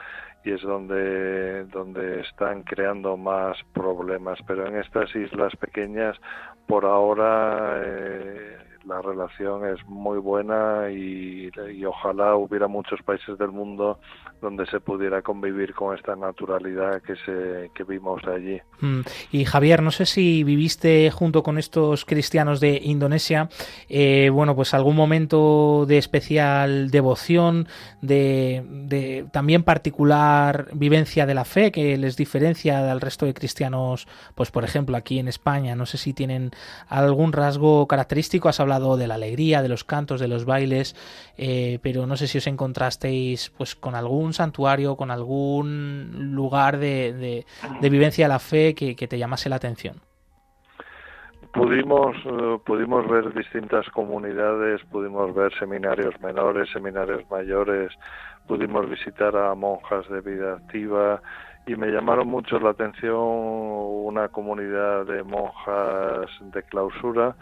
y 0.43 0.53
es 0.53 0.61
donde, 0.63 1.65
donde 1.65 2.21
están 2.21 2.63
creando 2.63 3.17
más 3.17 3.55
problemas. 3.71 4.39
Pero 4.47 4.65
en 4.65 4.77
estas 4.77 5.15
islas 5.15 5.55
pequeñas, 5.57 6.17
por 6.65 6.85
ahora, 6.85 7.79
eh, 7.85 8.57
la 8.85 9.01
relación 9.01 9.65
es 9.65 9.85
muy 9.87 10.17
buena 10.17 10.89
y, 10.91 11.49
ojalá 11.85 12.35
hubiera 12.35 12.67
muchos 12.67 13.01
países 13.03 13.37
del 13.37 13.51
mundo 13.51 13.99
donde 14.41 14.65
se 14.65 14.79
pudiera 14.79 15.21
convivir 15.21 15.73
con 15.73 15.95
esta 15.95 16.15
naturalidad 16.15 17.01
que 17.01 17.15
se 17.17 17.69
que 17.75 17.83
vimos 17.83 18.21
allí. 18.25 18.59
Mm. 18.79 19.01
Y 19.31 19.45
Javier, 19.45 19.83
no 19.83 19.91
sé 19.91 20.05
si 20.05 20.43
viviste 20.43 21.11
junto 21.11 21.43
con 21.43 21.57
estos 21.57 22.05
cristianos 22.05 22.59
de 22.59 22.79
Indonesia, 22.83 23.49
eh, 23.89 24.29
bueno, 24.31 24.55
pues 24.55 24.73
algún 24.73 24.95
momento 24.95 25.85
de 25.87 25.97
especial 25.97 26.89
devoción, 26.89 27.67
de, 28.01 28.63
de 28.65 29.25
también 29.31 29.63
particular 29.63 30.69
vivencia 30.73 31.25
de 31.25 31.33
la 31.33 31.45
fe 31.45 31.71
que 31.71 31.97
les 31.97 32.15
diferencia 32.17 32.81
del 32.83 33.01
resto 33.01 33.25
de 33.25 33.33
cristianos, 33.33 34.07
pues 34.33 34.49
por 34.51 34.63
ejemplo 34.63 34.97
aquí 34.97 35.19
en 35.19 35.27
España, 35.27 35.75
no 35.75 35.85
sé 35.85 35.97
si 35.97 36.13
tienen 36.13 36.51
algún 36.87 37.33
rasgo 37.33 37.87
característico, 37.87 38.49
has 38.49 38.59
hablado 38.59 38.70
de 38.79 39.07
la 39.07 39.15
alegría, 39.15 39.61
de 39.61 39.69
los 39.69 39.83
cantos, 39.83 40.19
de 40.19 40.27
los 40.27 40.45
bailes, 40.45 40.95
eh, 41.37 41.79
pero 41.81 42.07
no 42.07 42.15
sé 42.15 42.27
si 42.27 42.37
os 42.37 42.47
encontrasteis 42.47 43.49
pues 43.57 43.75
con 43.75 43.95
algún 43.95 44.33
santuario, 44.33 44.95
con 44.95 45.11
algún 45.11 46.33
lugar 46.33 46.77
de, 46.77 47.45
vivencia 47.81 48.25
de 48.25 48.29
la 48.29 48.39
fe 48.39 48.73
que, 48.73 48.95
te 48.95 49.17
llamase 49.17 49.49
la 49.49 49.57
atención. 49.57 49.97
Pudimos, 51.53 52.15
eh, 52.25 52.57
pudimos 52.65 53.05
ver 53.09 53.33
distintas 53.33 53.89
comunidades, 53.89 54.81
pudimos 54.89 55.35
ver 55.35 55.51
seminarios 55.59 56.17
menores, 56.21 56.69
seminarios 56.71 57.29
mayores, 57.29 57.91
pudimos 58.47 58.89
visitar 58.89 59.35
a 59.35 59.53
monjas 59.53 60.07
de 60.09 60.21
vida 60.21 60.53
activa 60.53 61.21
y 61.67 61.75
me 61.75 61.87
llamaron 61.87 62.27
mucho 62.27 62.59
la 62.59 62.71
atención 62.71 63.17
una 63.17 64.29
comunidad 64.29 65.05
de 65.05 65.23
monjas 65.23 66.29
de 66.53 66.63
clausura 66.63 67.35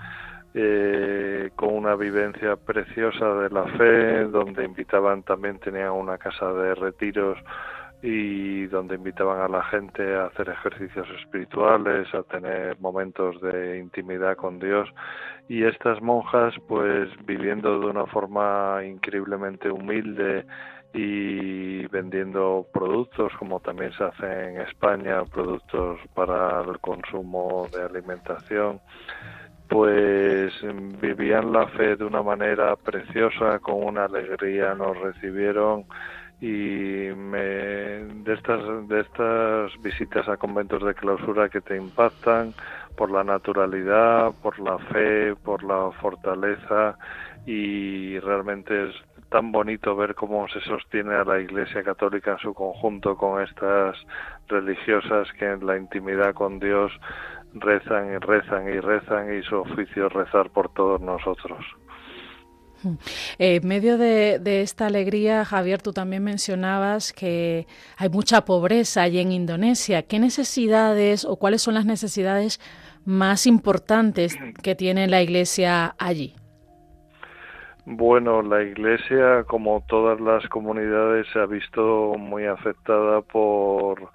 eh, 0.54 1.52
con 1.56 1.76
una 1.76 1.96
vivencia 1.96 2.56
preciosa 2.56 3.36
de 3.36 3.50
la 3.50 3.66
fe, 3.78 4.26
donde 4.26 4.66
invitaban 4.66 5.24
también, 5.24 5.60
tenían 5.60 5.92
una 5.92 6.18
casa 6.18 6.52
de 6.54 6.76
retiros 6.76 7.38
y 8.02 8.66
donde 8.68 8.96
invitaban 8.96 9.42
a 9.42 9.48
la 9.48 9.64
gente 9.66 10.16
a 10.16 10.28
hacer 10.28 10.50
ejercicios 10.50 11.08
espirituales, 11.22 12.12
a 12.14 12.24
tener 12.24 12.80
momentos 12.80 13.40
de 13.42 13.78
intimidad 13.78 14.38
con 14.38 14.60
Dios. 14.60 14.90
Y 15.50 15.66
estas 15.66 16.02
monjas 16.02 16.54
pues 16.68 17.10
viviendo 17.26 17.80
de 17.80 17.86
una 17.88 18.06
forma 18.06 18.82
increíblemente 18.86 19.70
humilde 19.70 20.46
y 20.94 21.86
vendiendo 21.88 22.66
productos 22.74 23.32
como 23.38 23.60
también 23.60 23.92
se 23.94 24.04
hace 24.06 24.50
en 24.50 24.62
España, 24.62 25.24
productos 25.26 26.00
para 26.16 26.62
el 26.62 26.80
consumo 26.80 27.68
de 27.72 27.84
alimentación 27.84 28.80
pues 29.70 30.52
vivían 31.00 31.54
la 31.54 31.68
fe 31.68 31.96
de 31.96 32.04
una 32.04 32.24
manera 32.24 32.76
preciosa, 32.76 33.60
con 33.60 33.84
una 33.84 34.06
alegría, 34.06 34.74
nos 34.74 34.98
recibieron 34.98 35.86
y 36.42 37.10
me, 37.16 37.40
de 37.40 38.34
estas 38.34 38.88
de 38.88 39.02
estas 39.02 39.82
visitas 39.82 40.28
a 40.28 40.38
conventos 40.38 40.84
de 40.84 40.94
clausura 40.96 41.50
que 41.50 41.62
te 41.62 41.76
impactan 41.76 42.54
por 42.96 43.12
la 43.12 43.24
naturalidad, 43.24 44.32
por 44.42 44.58
la 44.60 44.78
fe, 44.78 45.36
por 45.36 45.64
la 45.64 45.92
fortaleza 46.02 46.98
y 47.46 48.20
realmente 48.20 48.90
es 48.90 48.96
tan 49.30 49.52
bonito 49.52 49.96
ver 49.96 50.16
cómo 50.16 50.48
se 50.48 50.60
sostiene 50.62 51.14
a 51.14 51.24
la 51.24 51.40
Iglesia 51.40 51.84
Católica 51.84 52.32
en 52.32 52.40
su 52.40 52.54
conjunto 52.54 53.16
con 53.16 53.42
estas 53.44 53.96
religiosas 54.48 55.32
que 55.38 55.46
en 55.46 55.66
la 55.66 55.78
intimidad 55.78 56.34
con 56.34 56.60
Dios 56.60 56.92
rezan 57.54 58.14
y 58.14 58.18
rezan 58.18 58.68
y 58.70 58.80
rezan 58.80 59.38
y 59.38 59.44
su 59.44 59.58
oficio 59.58 60.08
es 60.08 60.14
rezar 60.14 60.50
por 60.50 60.70
todos 60.74 61.02
nosotros. 61.02 61.66
En 63.38 63.68
medio 63.68 63.98
de, 63.98 64.62
esta 64.62 64.88
alegría, 64.88 65.44
Javier, 65.44 65.82
tú 65.82 65.92
también 65.92 66.24
mencionabas 66.24 67.12
que 67.12 67.68
hay 67.98 68.10
mucha 68.10 68.46
pobreza 68.46 69.02
allí 69.02 69.20
en 69.20 69.32
Indonesia. 69.32 70.04
¿Qué 70.04 70.20
necesidades 70.20 71.26
o 71.26 71.36
cuáles 71.36 71.62
son 71.62 71.74
las 71.74 71.86
necesidades 71.86 72.60
más 73.06 73.48
importantes 73.48 74.38
que 74.64 74.76
tiene 74.76 75.08
la 75.08 75.22
Iglesia 75.22 75.96
allí? 75.98 76.36
Bueno, 77.86 78.42
la 78.44 78.62
Iglesia, 78.62 79.44
como 79.46 79.84
todas 79.88 80.22
las 80.22 80.48
comunidades, 80.50 81.26
se 81.34 81.40
ha 81.40 81.48
visto 81.48 82.14
muy 82.18 82.46
afectada 82.46 83.22
por 83.22 84.12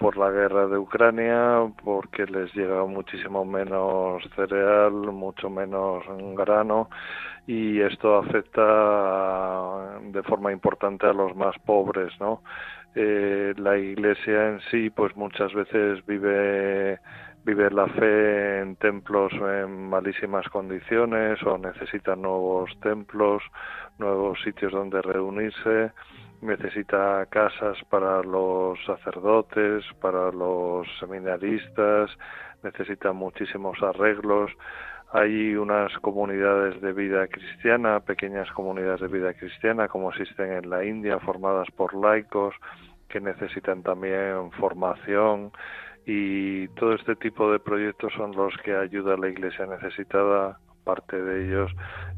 por 0.00 0.16
la 0.16 0.30
guerra 0.30 0.66
de 0.66 0.78
Ucrania, 0.78 1.70
porque 1.84 2.24
les 2.24 2.52
llega 2.54 2.84
muchísimo 2.86 3.44
menos 3.44 4.22
cereal, 4.34 4.92
mucho 4.92 5.50
menos 5.50 6.02
grano 6.34 6.88
y 7.46 7.80
esto 7.80 8.16
afecta 8.16 10.00
de 10.02 10.22
forma 10.22 10.52
importante 10.52 11.06
a 11.06 11.12
los 11.12 11.36
más 11.36 11.54
pobres, 11.66 12.12
¿no? 12.18 12.42
Eh, 12.94 13.52
la 13.58 13.76
Iglesia 13.76 14.48
en 14.48 14.60
sí, 14.70 14.88
pues 14.90 15.14
muchas 15.16 15.52
veces 15.52 16.04
vive 16.06 16.98
vive 17.44 17.70
la 17.70 17.86
fe 17.86 18.60
en 18.60 18.76
templos 18.76 19.32
en 19.32 19.88
malísimas 19.88 20.46
condiciones 20.48 21.42
o 21.42 21.56
necesita 21.58 22.16
nuevos 22.16 22.70
templos, 22.80 23.42
nuevos 23.98 24.40
sitios 24.42 24.72
donde 24.72 25.00
reunirse 25.02 25.92
necesita 26.42 27.26
casas 27.26 27.76
para 27.88 28.22
los 28.22 28.78
sacerdotes, 28.84 29.84
para 30.00 30.30
los 30.30 30.86
seminaristas, 30.98 32.10
necesita 32.62 33.12
muchísimos 33.12 33.82
arreglos. 33.82 34.50
Hay 35.12 35.56
unas 35.56 35.92
comunidades 35.98 36.80
de 36.80 36.92
vida 36.92 37.26
cristiana, 37.26 38.00
pequeñas 38.00 38.50
comunidades 38.52 39.00
de 39.00 39.08
vida 39.08 39.34
cristiana, 39.34 39.88
como 39.88 40.10
existen 40.10 40.52
en 40.52 40.70
la 40.70 40.84
India, 40.84 41.18
formadas 41.18 41.68
por 41.76 41.94
laicos, 41.94 42.54
que 43.08 43.20
necesitan 43.20 43.82
también 43.82 44.52
formación 44.52 45.50
y 46.06 46.68
todo 46.68 46.94
este 46.94 47.16
tipo 47.16 47.52
de 47.52 47.58
proyectos 47.58 48.12
son 48.16 48.32
los 48.32 48.56
que 48.64 48.74
ayuda 48.74 49.14
a 49.14 49.18
la 49.18 49.28
iglesia 49.28 49.66
necesitada 49.66 50.58
parte 50.84 51.20
de 51.20 51.46
ellos 51.46 51.70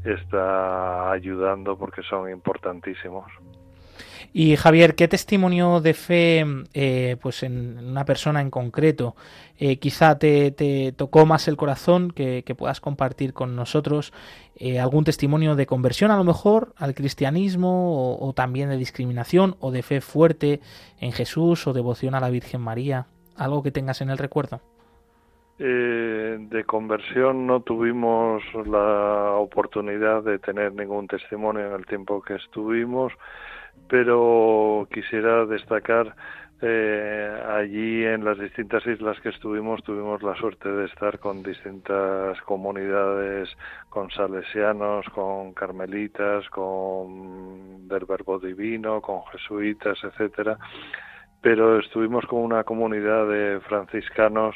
está 0.05 1.11
ayudando 1.11 1.77
porque 1.77 2.01
son 2.03 2.29
importantísimos. 2.31 3.25
Y 4.35 4.55
Javier, 4.55 4.95
¿qué 4.95 5.07
testimonio 5.07 5.79
de 5.79 5.93
fe, 5.93 6.43
eh, 6.73 7.17
pues 7.21 7.43
en 7.43 7.77
una 7.77 8.03
persona 8.03 8.41
en 8.41 8.49
concreto, 8.49 9.15
eh, 9.59 9.77
quizá 9.77 10.17
te, 10.17 10.91
tocó 10.97 11.27
más 11.27 11.47
el 11.47 11.55
corazón 11.55 12.09
que, 12.09 12.43
puedas 12.57 12.81
compartir 12.81 13.33
con 13.33 13.55
nosotros? 13.55 14.11
Eh, 14.55 14.79
¿Algún 14.79 15.03
testimonio 15.03 15.55
de 15.55 15.67
conversión 15.67 16.09
a 16.09 16.17
lo 16.17 16.23
mejor 16.23 16.73
al 16.77 16.95
cristianismo 16.95 18.17
o, 18.17 18.33
también 18.33 18.69
de 18.69 18.77
discriminación 18.77 19.55
o 19.59 19.69
de 19.69 19.83
fe 19.83 20.01
fuerte 20.01 20.61
en 20.99 21.11
Jesús 21.11 21.67
o 21.67 21.73
devoción 21.73 22.15
a 22.15 22.19
la 22.19 22.31
Virgen 22.31 22.61
María? 22.61 23.05
¿Algo 23.37 23.61
que 23.61 23.71
tengas 23.71 24.01
en 24.01 24.09
el 24.09 24.17
recuerdo? 24.17 24.61
de 25.59 26.63
conversión 26.65 27.47
no 27.47 27.61
tuvimos 27.61 28.43
la 28.65 29.35
oportunidad 29.35 30.23
de 30.23 30.37
tener 30.39 30.73
ningún 30.73 31.07
testimonio 31.07 31.67
en 31.67 31.73
el 31.73 31.85
tiempo 31.85 32.21
que 32.21 32.35
estuvimos 32.35 33.13
pero 33.87 34.87
quisiera 34.91 35.45
destacar 35.45 36.15
eh, 36.65 37.43
allí 37.45 38.05
en 38.05 38.23
las 38.23 38.39
distintas 38.39 38.87
islas 38.87 39.19
que 39.19 39.27
estuvimos 39.27 39.83
tuvimos 39.83 40.23
la 40.23 40.33
suerte 40.35 40.69
de 40.69 40.85
estar 40.85 41.19
con 41.19 41.43
distintas 41.43 42.39
comunidades, 42.43 43.49
con 43.89 44.09
salesianos, 44.11 45.05
con 45.13 45.53
carmelitas, 45.53 46.47
con 46.49 47.85
del 47.89 48.05
Verbo 48.05 48.39
Divino, 48.39 49.01
con 49.01 49.25
jesuitas, 49.25 49.97
etcétera. 50.05 50.57
Pero 51.41 51.79
estuvimos 51.79 52.25
con 52.27 52.39
una 52.39 52.63
comunidad 52.63 53.27
de 53.27 53.59
franciscanos 53.67 54.55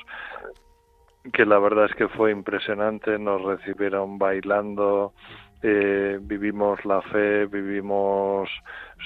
que 1.33 1.45
la 1.45 1.59
verdad 1.59 1.85
es 1.85 1.95
que 1.95 2.07
fue 2.07 2.31
impresionante, 2.31 3.19
nos 3.19 3.41
recibieron 3.41 4.17
bailando, 4.17 5.11
eh, 5.61 6.19
vivimos 6.21 6.85
la 6.85 7.01
fe, 7.01 7.47
vivimos 7.47 8.49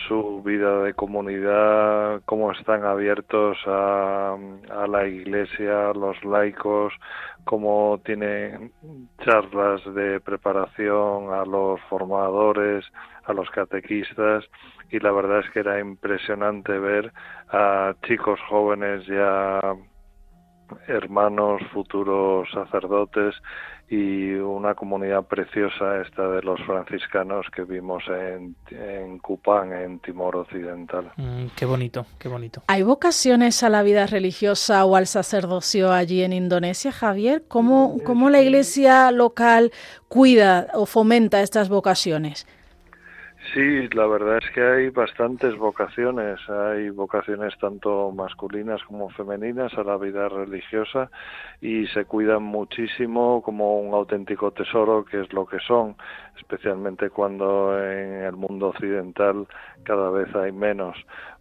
su 0.07 0.41
vida 0.43 0.83
de 0.83 0.93
comunidad, 0.93 2.21
cómo 2.25 2.51
están 2.51 2.83
abiertos 2.83 3.57
a, 3.65 4.37
a 4.69 4.87
la 4.87 5.07
iglesia, 5.07 5.93
los 5.93 6.23
laicos, 6.23 6.93
cómo 7.43 7.99
tienen 8.05 8.71
charlas 9.23 9.81
de 9.93 10.19
preparación 10.19 11.33
a 11.33 11.45
los 11.45 11.79
formadores, 11.89 12.85
a 13.25 13.33
los 13.33 13.49
catequistas. 13.49 14.45
Y 14.89 14.99
la 14.99 15.11
verdad 15.11 15.39
es 15.39 15.49
que 15.51 15.59
era 15.59 15.79
impresionante 15.79 16.77
ver 16.77 17.11
a 17.49 17.93
chicos 18.03 18.39
jóvenes 18.49 19.05
ya 19.07 19.59
hermanos, 20.87 21.61
futuros 21.73 22.49
sacerdotes 22.51 23.35
y 23.91 24.35
una 24.35 24.73
comunidad 24.73 25.25
preciosa 25.25 25.99
esta 26.01 26.25
de 26.29 26.41
los 26.43 26.61
franciscanos 26.61 27.45
que 27.53 27.63
vimos 27.63 28.01
en, 28.07 28.55
en 28.69 29.19
Cupán, 29.19 29.73
en 29.73 29.99
Timor 29.99 30.37
Occidental. 30.37 31.11
Mm, 31.17 31.47
qué 31.57 31.65
bonito, 31.65 32.05
qué 32.17 32.29
bonito. 32.29 32.63
¿Hay 32.67 32.83
vocaciones 32.83 33.63
a 33.63 33.69
la 33.69 33.83
vida 33.83 34.07
religiosa 34.07 34.85
o 34.85 34.95
al 34.95 35.07
sacerdocio 35.07 35.91
allí 35.91 36.23
en 36.23 36.31
Indonesia, 36.31 36.93
Javier? 36.93 37.43
¿Cómo, 37.49 37.97
cómo 38.05 38.29
la 38.29 38.41
iglesia 38.41 39.11
local 39.11 39.73
cuida 40.07 40.67
o 40.73 40.85
fomenta 40.85 41.41
estas 41.41 41.67
vocaciones? 41.67 42.47
Sí, 43.53 43.89
la 43.89 44.07
verdad 44.07 44.37
es 44.37 44.49
que 44.51 44.63
hay 44.63 44.89
bastantes 44.91 45.57
vocaciones. 45.57 46.39
Hay 46.49 46.89
vocaciones 46.89 47.53
tanto 47.59 48.09
masculinas 48.11 48.81
como 48.83 49.09
femeninas 49.09 49.73
a 49.77 49.83
la 49.83 49.97
vida 49.97 50.29
religiosa 50.29 51.11
y 51.59 51.85
se 51.87 52.05
cuidan 52.05 52.43
muchísimo 52.43 53.41
como 53.41 53.81
un 53.81 53.93
auténtico 53.93 54.51
tesoro 54.51 55.03
que 55.03 55.19
es 55.19 55.33
lo 55.33 55.45
que 55.45 55.59
son, 55.59 55.97
especialmente 56.37 57.09
cuando 57.09 57.77
en 57.77 58.23
el 58.23 58.37
mundo 58.37 58.69
occidental 58.69 59.45
cada 59.83 60.09
vez 60.11 60.33
hay 60.33 60.53
menos. 60.53 60.95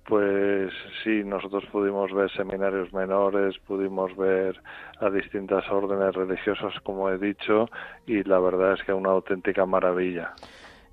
Pues 0.05 0.73
sí, 1.05 1.23
nosotros 1.23 1.65
pudimos 1.71 2.13
ver 2.13 2.29
seminarios 2.33 2.93
menores, 2.93 3.57
pudimos 3.61 4.17
ver 4.17 4.61
a 4.99 5.11
distintas 5.11 5.71
órdenes 5.71 6.13
religiosas, 6.17 6.75
como 6.83 7.09
he 7.09 7.19
dicho, 7.19 7.69
y 8.05 8.25
la 8.25 8.41
verdad 8.41 8.73
es 8.73 8.83
que 8.83 8.93
una 8.93 9.11
auténtica 9.11 9.65
maravilla. 9.65 10.35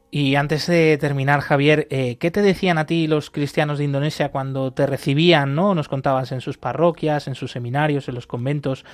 Y 0.10 0.36
antes 0.36 0.68
de 0.68 0.98
terminar, 0.98 1.42
Javier, 1.42 1.88
eh, 1.90 2.18
¿qué 2.18 2.32
te 2.32 2.42
decían 2.42 2.78
a 2.78 2.86
ti 2.86 3.08
los 3.08 3.30
cristianos 3.30 3.78
de 3.78 3.84
Indonesia 3.84 4.30
cuando 4.30 4.72
te 4.72 4.86
recibían, 4.86 5.54
no? 5.54 5.76
Nos 5.76 5.90
contabas 5.90 6.32
en 6.32 6.40
sus 6.40 6.58
parroquias, 6.58 7.28
en 7.28 7.36
sus 7.36 7.52
seminarios, 7.52 8.08
en 8.08 8.16
los 8.16 8.26
conventos. 8.26 8.86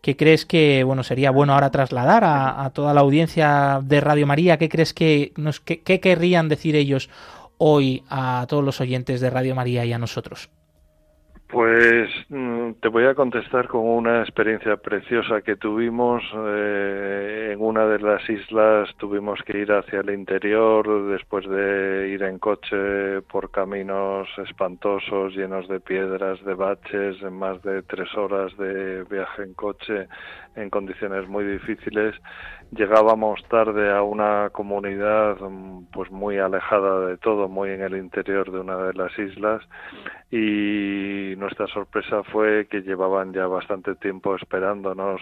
¿Qué 0.00 0.16
crees 0.16 0.44
que 0.44 0.82
bueno 0.82 1.04
sería 1.04 1.30
bueno 1.30 1.54
ahora 1.54 1.70
trasladar 1.70 2.24
a, 2.24 2.70
toda 2.74 2.94
la 2.94 3.00
audiencia 3.00 3.80
de 3.82 4.00
Radio 4.00 4.26
María? 4.26 4.58
¿Qué 4.58 4.68
crees 4.68 4.92
que 4.92 5.32
nos 5.36 5.60
qué 5.60 6.00
querrían 6.00 6.48
decir 6.48 6.74
ellos 6.74 7.10
hoy 7.58 8.02
a 8.08 8.46
todos 8.48 8.64
los 8.64 8.80
oyentes 8.80 9.20
de 9.20 9.30
Radio 9.30 9.54
María 9.54 9.84
y 9.84 9.92
a 9.92 9.98
nosotros? 9.98 10.50
Pues 11.48 12.10
mm, 12.28 12.72
te 12.80 12.88
voy 12.88 13.04
a 13.04 13.14
contestar 13.14 13.68
con 13.68 13.82
una 13.82 14.20
experiencia 14.20 14.76
preciosa 14.78 15.42
que 15.42 15.54
tuvimos. 15.54 16.22
Eh, 16.34 17.50
en 17.52 17.60
una 17.60 17.86
de 17.86 18.00
las 18.00 18.28
islas 18.28 18.88
tuvimos 18.96 19.40
que 19.44 19.58
ir 19.58 19.70
hacia 19.70 20.00
el 20.00 20.10
interior 20.10 21.06
después 21.08 21.48
de 21.48 22.08
ir 22.08 22.24
en 22.24 22.40
coche 22.40 23.22
por 23.30 23.52
caminos 23.52 24.28
espantosos, 24.38 25.36
llenos 25.36 25.68
de 25.68 25.78
piedras, 25.78 26.44
de 26.44 26.54
baches, 26.54 27.22
en 27.22 27.34
más 27.34 27.62
de 27.62 27.82
tres 27.84 28.12
horas 28.16 28.56
de 28.56 29.04
viaje 29.04 29.44
en 29.44 29.54
coche 29.54 30.08
en 30.56 30.70
condiciones 30.70 31.28
muy 31.28 31.44
difíciles. 31.44 32.14
Llegábamos 32.72 33.42
tarde 33.48 33.92
a 33.92 34.02
una 34.02 34.50
comunidad 34.50 35.38
mm, 35.40 35.84
pues 35.92 36.10
muy 36.10 36.38
alejada 36.38 37.06
de 37.06 37.18
todo, 37.18 37.48
muy 37.48 37.70
en 37.70 37.82
el 37.82 37.96
interior 37.96 38.50
de 38.50 38.60
una 38.60 38.76
de 38.76 38.94
las 38.94 39.16
islas. 39.18 39.62
Y 40.30 41.34
nuestra 41.36 41.66
sorpresa 41.68 42.22
fue 42.24 42.66
que 42.68 42.82
llevaban 42.82 43.32
ya 43.32 43.46
bastante 43.46 43.94
tiempo 43.94 44.34
esperándonos. 44.34 45.20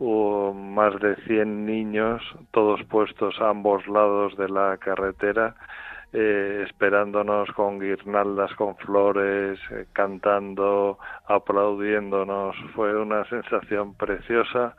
Más 0.00 0.94
de 1.00 1.16
100 1.26 1.66
niños, 1.66 2.22
todos 2.52 2.80
puestos 2.84 3.40
a 3.40 3.50
ambos 3.50 3.84
lados 3.88 4.36
de 4.36 4.48
la 4.48 4.76
carretera, 4.76 5.56
eh, 6.12 6.64
esperándonos 6.66 7.50
con 7.52 7.78
guirnaldas, 7.78 8.54
con 8.54 8.76
flores, 8.76 9.58
eh, 9.70 9.86
cantando, 9.92 10.98
aplaudiéndonos. 11.26 12.56
Fue 12.74 12.96
una 12.96 13.24
sensación 13.28 13.94
preciosa 13.94 14.74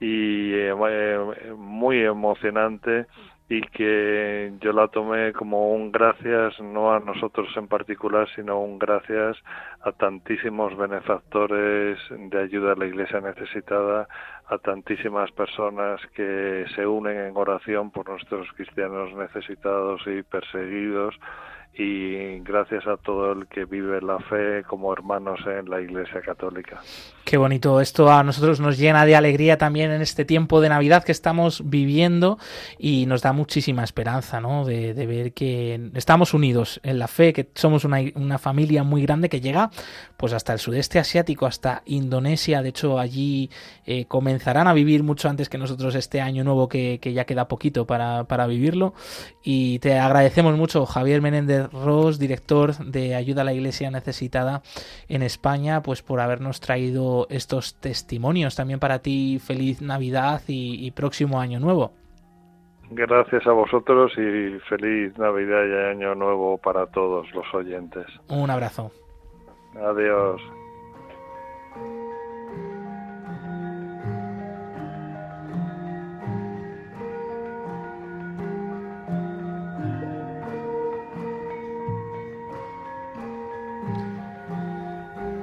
y 0.00 0.54
eh, 0.54 0.74
eh, 0.88 1.52
muy 1.56 2.02
emocionante 2.02 3.06
y 3.50 3.62
que 3.62 4.52
yo 4.60 4.72
la 4.72 4.86
tomé 4.86 5.32
como 5.32 5.72
un 5.72 5.90
gracias 5.90 6.60
no 6.60 6.94
a 6.94 7.00
nosotros 7.00 7.48
en 7.56 7.66
particular 7.66 8.28
sino 8.36 8.60
un 8.60 8.78
gracias 8.78 9.36
a 9.80 9.90
tantísimos 9.90 10.76
benefactores 10.76 11.98
de 12.10 12.40
ayuda 12.40 12.72
a 12.72 12.76
la 12.76 12.86
iglesia 12.86 13.20
necesitada 13.20 14.06
a 14.46 14.58
tantísimas 14.58 15.32
personas 15.32 16.00
que 16.14 16.64
se 16.76 16.86
unen 16.86 17.18
en 17.18 17.36
oración 17.36 17.90
por 17.90 18.08
nuestros 18.08 18.46
cristianos 18.52 19.12
necesitados 19.14 20.00
y 20.06 20.22
perseguidos 20.22 21.16
y 21.74 22.40
gracias 22.40 22.86
a 22.86 22.96
todo 22.96 23.32
el 23.32 23.46
que 23.46 23.64
vive 23.64 24.00
la 24.02 24.18
fe 24.18 24.64
como 24.66 24.92
hermanos 24.92 25.40
en 25.46 25.70
la 25.70 25.80
Iglesia 25.80 26.20
Católica. 26.20 26.80
Qué 27.24 27.36
bonito, 27.36 27.80
esto 27.80 28.10
a 28.10 28.24
nosotros 28.24 28.58
nos 28.58 28.76
llena 28.76 29.06
de 29.06 29.14
alegría 29.14 29.56
también 29.56 29.92
en 29.92 30.02
este 30.02 30.24
tiempo 30.24 30.60
de 30.60 30.68
Navidad 30.68 31.04
que 31.04 31.12
estamos 31.12 31.62
viviendo 31.70 32.38
y 32.76 33.06
nos 33.06 33.22
da 33.22 33.32
muchísima 33.32 33.84
esperanza, 33.84 34.40
¿no? 34.40 34.64
De, 34.64 34.94
ver 35.06 35.32
que 35.32 35.90
estamos 35.94 36.34
unidos 36.34 36.80
en 36.82 36.98
la 36.98 37.08
fe, 37.08 37.32
que 37.32 37.48
somos 37.54 37.84
una, 37.84 37.98
una, 38.14 38.38
familia 38.38 38.82
muy 38.82 39.02
grande 39.02 39.28
que 39.28 39.40
llega 39.40 39.70
pues 40.16 40.32
hasta 40.32 40.52
el 40.52 40.58
sudeste 40.58 40.98
asiático, 40.98 41.46
hasta 41.46 41.82
Indonesia, 41.86 42.62
de 42.62 42.70
hecho 42.70 42.98
allí 42.98 43.50
eh, 43.86 44.06
comenzarán 44.06 44.66
a 44.66 44.74
vivir 44.74 45.02
mucho 45.02 45.28
antes 45.28 45.48
que 45.48 45.58
nosotros 45.58 45.94
este 45.94 46.20
año 46.20 46.44
nuevo 46.44 46.68
que, 46.68 46.98
que 47.00 47.12
ya 47.12 47.24
queda 47.24 47.48
poquito 47.48 47.86
para, 47.86 48.24
para 48.24 48.46
vivirlo 48.46 48.94
y 49.42 49.78
te 49.78 49.98
agradecemos 49.98 50.56
mucho 50.56 50.84
Javier 50.86 51.22
Menéndez 51.22 51.59
Ross, 51.68 52.18
director 52.18 52.74
de 52.76 53.14
Ayuda 53.14 53.42
a 53.42 53.44
la 53.44 53.52
Iglesia 53.52 53.90
Necesitada 53.90 54.62
en 55.08 55.22
España, 55.22 55.82
pues 55.82 56.02
por 56.02 56.20
habernos 56.20 56.60
traído 56.60 57.26
estos 57.30 57.74
testimonios. 57.80 58.56
También 58.56 58.80
para 58.80 59.00
ti, 59.00 59.38
feliz 59.38 59.82
Navidad 59.82 60.42
y, 60.46 60.90
próximo 60.92 61.40
año 61.40 61.60
nuevo. 61.60 61.92
Gracias 62.90 63.46
a 63.46 63.52
vosotros 63.52 64.12
y 64.18 64.58
feliz 64.68 65.16
Navidad 65.16 65.64
y 65.64 65.96
Año 65.96 66.14
Nuevo 66.16 66.58
para 66.58 66.86
todos 66.86 67.30
los 67.32 67.46
oyentes. 67.54 68.06
Un 68.28 68.50
abrazo. 68.50 68.90
Adiós. 69.76 70.40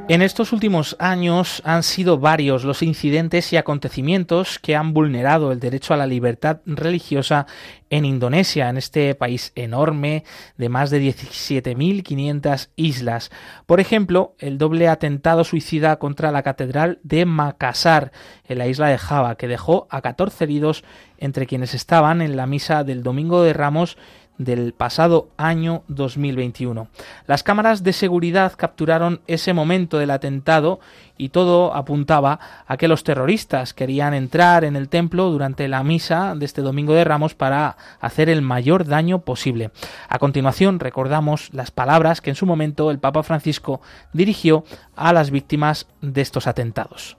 En 0.09 0.21
estos 0.21 0.53
últimos 0.53 0.95
años 0.99 1.61
han 1.65 1.83
sido 1.83 2.17
varios 2.17 2.63
los 2.63 2.81
incidentes 2.81 3.51
y 3.51 3.57
acontecimientos 3.57 4.57
que 4.57 4.73
han 4.73 4.93
vulnerado 4.93 5.51
el 5.51 5.59
derecho 5.59 5.93
a 5.93 5.97
la 5.97 6.07
libertad 6.07 6.61
religiosa 6.65 7.45
en 7.89 8.05
Indonesia, 8.05 8.69
en 8.69 8.77
este 8.77 9.15
país 9.15 9.51
enorme 9.55 10.23
de 10.55 10.69
más 10.69 10.91
de 10.91 11.01
17.500 11.01 12.69
islas. 12.77 13.31
Por 13.65 13.81
ejemplo, 13.81 14.33
el 14.39 14.57
doble 14.57 14.87
atentado 14.87 15.43
suicida 15.43 15.99
contra 15.99 16.31
la 16.31 16.41
Catedral 16.41 16.99
de 17.03 17.25
Makassar, 17.25 18.13
en 18.47 18.59
la 18.59 18.67
isla 18.67 18.87
de 18.87 18.97
Java, 18.97 19.35
que 19.35 19.49
dejó 19.49 19.87
a 19.89 19.99
14 19.99 20.45
heridos 20.45 20.85
entre 21.17 21.47
quienes 21.47 21.73
estaban 21.73 22.21
en 22.21 22.37
la 22.37 22.47
misa 22.47 22.85
del 22.85 23.03
Domingo 23.03 23.43
de 23.43 23.51
Ramos 23.51 23.97
del 24.37 24.73
pasado 24.73 25.29
año 25.37 25.83
2021. 25.87 26.87
Las 27.25 27.43
cámaras 27.43 27.83
de 27.83 27.93
seguridad 27.93 28.53
capturaron 28.55 29.21
ese 29.27 29.53
momento 29.53 29.97
del 29.97 30.11
atentado 30.11 30.79
y 31.17 31.29
todo 31.29 31.73
apuntaba 31.73 32.39
a 32.67 32.77
que 32.77 32.87
los 32.87 33.03
terroristas 33.03 33.73
querían 33.73 34.13
entrar 34.13 34.63
en 34.63 34.75
el 34.75 34.89
templo 34.89 35.29
durante 35.29 35.67
la 35.67 35.83
misa 35.83 36.35
de 36.35 36.45
este 36.45 36.61
domingo 36.61 36.93
de 36.93 37.03
Ramos 37.03 37.33
para 37.33 37.77
hacer 37.99 38.29
el 38.29 38.41
mayor 38.41 38.85
daño 38.85 39.19
posible. 39.19 39.71
A 40.09 40.19
continuación 40.19 40.79
recordamos 40.79 41.49
las 41.53 41.71
palabras 41.71 42.21
que 42.21 42.29
en 42.29 42.35
su 42.35 42.45
momento 42.45 42.91
el 42.91 42.99
Papa 42.99 43.23
Francisco 43.23 43.81
dirigió 44.13 44.63
a 44.95 45.13
las 45.13 45.31
víctimas 45.31 45.87
de 46.01 46.21
estos 46.21 46.47
atentados. 46.47 47.17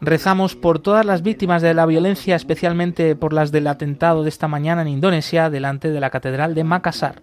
Rezamos 0.00 0.56
por 0.56 0.78
todas 0.78 1.04
las 1.04 1.22
víctimas 1.22 1.60
de 1.60 1.74
la 1.74 1.84
violencia, 1.84 2.36
especialmente 2.36 3.14
por 3.16 3.32
las 3.32 3.52
del 3.52 3.66
atentado 3.66 4.22
de 4.22 4.30
esta 4.30 4.48
mañana 4.48 4.82
en 4.82 4.88
Indonesia, 4.88 5.50
delante 5.50 5.90
de 5.90 6.00
la 6.00 6.10
Catedral 6.10 6.54
de 6.54 6.64
Makassar. 6.64 7.20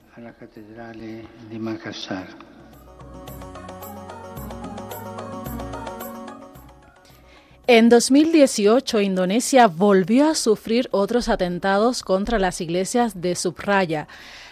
En 7.66 7.90
2018, 7.90 9.02
Indonesia 9.02 9.68
volvió 9.68 10.30
a 10.30 10.36
sufrir 10.36 10.88
otros 10.92 11.30
atentados 11.30 12.02
contra 12.02 12.40
las 12.40 12.62
iglesias 12.62 13.22
de 13.22 13.36
Subraya 13.36 14.08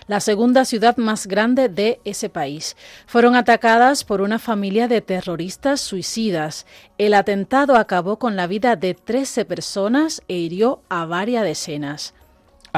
la 0.08 0.20
segunda 0.20 0.66
ciudad 0.66 0.98
más 0.98 1.28
grande 1.28 1.70
de 1.70 2.00
ese 2.06 2.30
país. 2.30 2.76
Fueron 3.06 3.36
atacadas 3.36 4.04
por 4.04 4.22
una 4.22 4.40
familia 4.40 4.88
de 4.88 5.02
terroristas 5.02 5.82
suicidas. 5.82 6.66
El 6.98 7.14
atentado 7.14 7.76
acabó 7.76 8.18
con 8.18 8.36
la 8.36 8.48
vida 8.48 8.76
de 8.76 8.94
13 8.94 9.46
personas 9.46 10.22
e 10.28 10.36
hirió 10.36 10.82
a 10.90 11.06
varias 11.06 11.44
decenas. 11.44 12.14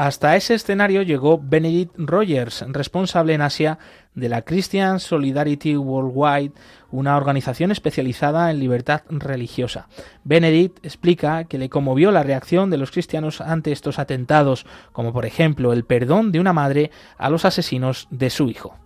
Hasta 0.00 0.34
ese 0.34 0.54
escenario 0.54 1.02
llegó 1.02 1.38
Benedict 1.38 1.92
Rogers, 1.98 2.64
responsable 2.68 3.34
en 3.34 3.42
Asia 3.42 3.78
de 4.14 4.30
la 4.30 4.40
Christian 4.40 4.98
Solidarity 4.98 5.76
Worldwide, 5.76 6.52
una 6.90 7.18
organización 7.18 7.70
especializada 7.70 8.50
en 8.50 8.60
libertad 8.60 9.02
religiosa. 9.10 9.88
Benedict 10.24 10.82
explica 10.86 11.44
que 11.44 11.58
le 11.58 11.68
conmovió 11.68 12.12
la 12.12 12.22
reacción 12.22 12.70
de 12.70 12.78
los 12.78 12.92
cristianos 12.92 13.42
ante 13.42 13.72
estos 13.72 13.98
atentados, 13.98 14.64
como 14.92 15.12
por 15.12 15.26
ejemplo 15.26 15.74
el 15.74 15.84
perdón 15.84 16.32
de 16.32 16.40
una 16.40 16.54
madre 16.54 16.90
a 17.18 17.28
los 17.28 17.44
asesinos 17.44 18.08
de 18.10 18.30
su 18.30 18.48
hijo. 18.48 18.78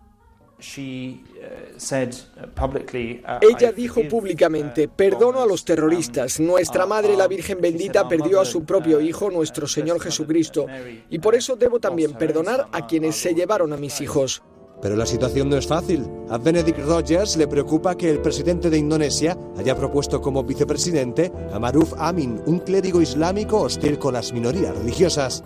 Ella 3.40 3.72
dijo 3.72 4.02
públicamente, 4.08 4.87
uh, 4.87 4.90
perdono 4.90 5.40
a 5.40 5.46
los 5.46 5.64
terroristas. 5.64 6.40
Nuestra 6.40 6.87
Madre, 6.87 7.16
la 7.16 7.26
Virgen 7.26 7.60
bendita, 7.60 8.08
perdió 8.08 8.40
a 8.40 8.44
su 8.44 8.64
propio 8.64 9.00
Hijo, 9.00 9.30
nuestro 9.30 9.66
Señor 9.66 10.00
Jesucristo. 10.00 10.66
Y 11.10 11.18
por 11.18 11.34
eso 11.34 11.56
debo 11.56 11.80
también 11.80 12.14
perdonar 12.14 12.68
a 12.72 12.87
quienes 12.87 13.16
se 13.16 13.34
llevaron 13.34 13.72
a 13.72 13.76
mis 13.76 14.00
hijos. 14.00 14.42
Pero 14.82 14.96
la 14.96 15.06
situación 15.06 15.48
no 15.48 15.56
es 15.56 15.66
fácil. 15.66 16.06
A 16.28 16.37
Benedict 16.37 16.78
Rogers 16.80 17.37
le 17.37 17.46
preocupa 17.46 17.96
que 17.96 18.10
el 18.10 18.20
presidente 18.20 18.68
de 18.68 18.78
Indonesia 18.78 19.37
haya 19.56 19.74
propuesto 19.76 20.20
como 20.20 20.44
vicepresidente 20.44 21.32
a 21.52 21.58
Maruf 21.58 21.94
Amin, 21.96 22.40
un 22.46 22.58
clérigo 22.58 23.00
islámico 23.00 23.62
hostil 23.62 23.98
con 23.98 24.14
las 24.14 24.32
minorías 24.32 24.76
religiosas. 24.76 25.42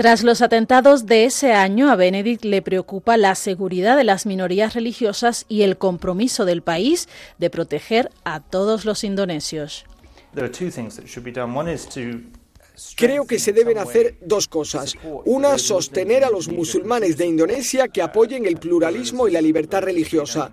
Tras 0.00 0.22
los 0.22 0.40
atentados 0.40 1.04
de 1.04 1.26
ese 1.26 1.52
año, 1.52 1.90
a 1.90 1.94
Benedict 1.94 2.46
le 2.46 2.62
preocupa 2.62 3.18
la 3.18 3.34
seguridad 3.34 3.98
de 3.98 4.04
las 4.04 4.24
minorías 4.24 4.72
religiosas 4.72 5.44
y 5.46 5.60
el 5.60 5.76
compromiso 5.76 6.46
del 6.46 6.62
país 6.62 7.06
de 7.36 7.50
proteger 7.50 8.10
a 8.24 8.40
todos 8.40 8.86
los 8.86 9.04
indonesios. 9.04 9.84
Creo 12.96 13.26
que 13.26 13.38
se 13.38 13.52
deben 13.52 13.76
hacer 13.76 14.16
dos 14.22 14.48
cosas. 14.48 14.94
Una, 15.26 15.58
sostener 15.58 16.24
a 16.24 16.30
los 16.30 16.48
musulmanes 16.48 17.18
de 17.18 17.26
Indonesia 17.26 17.88
que 17.88 18.00
apoyen 18.00 18.46
el 18.46 18.56
pluralismo 18.56 19.28
y 19.28 19.32
la 19.32 19.42
libertad 19.42 19.82
religiosa. 19.82 20.50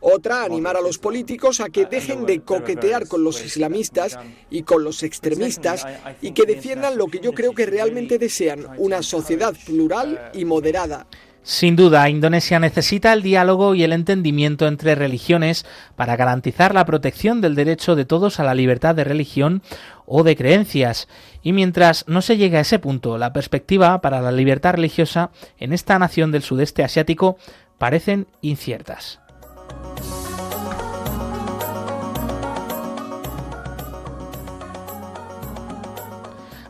Otra, 0.00 0.44
animar 0.44 0.76
a 0.76 0.80
los 0.80 0.98
políticos 0.98 1.60
a 1.60 1.70
que 1.70 1.86
dejen 1.86 2.24
de 2.24 2.40
coquetear 2.40 3.08
con 3.08 3.24
los 3.24 3.44
islamistas 3.44 4.18
y 4.48 4.62
con 4.62 4.84
los 4.84 5.02
extremistas 5.02 5.86
y 6.22 6.32
que 6.32 6.46
defiendan 6.46 6.96
lo 6.96 7.06
que 7.06 7.18
yo 7.18 7.32
creo 7.32 7.52
que 7.52 7.66
realmente 7.66 8.18
desean, 8.18 8.66
una 8.78 9.02
sociedad 9.02 9.54
plural 9.66 10.30
y 10.34 10.44
moderada. 10.44 11.06
Sin 11.42 11.76
duda, 11.76 12.10
Indonesia 12.10 12.58
necesita 12.58 13.12
el 13.12 13.22
diálogo 13.22 13.74
y 13.74 13.82
el 13.82 13.94
entendimiento 13.94 14.66
entre 14.66 14.94
religiones 14.94 15.64
para 15.96 16.14
garantizar 16.14 16.74
la 16.74 16.84
protección 16.84 17.40
del 17.40 17.54
derecho 17.54 17.96
de 17.96 18.04
todos 18.04 18.38
a 18.38 18.44
la 18.44 18.54
libertad 18.54 18.94
de 18.94 19.04
religión 19.04 19.62
o 20.04 20.24
de 20.24 20.36
creencias. 20.36 21.08
Y 21.42 21.52
mientras 21.54 22.04
no 22.06 22.20
se 22.20 22.36
llegue 22.36 22.58
a 22.58 22.60
ese 22.60 22.78
punto, 22.78 23.16
la 23.16 23.32
perspectiva 23.32 24.00
para 24.02 24.20
la 24.20 24.30
libertad 24.30 24.74
religiosa 24.74 25.30
en 25.58 25.72
esta 25.72 25.98
nación 25.98 26.32
del 26.32 26.42
sudeste 26.42 26.84
asiático 26.84 27.38
parecen 27.78 28.26
inciertas. 28.42 29.20
Thank 29.68 30.12
you. 30.12 30.17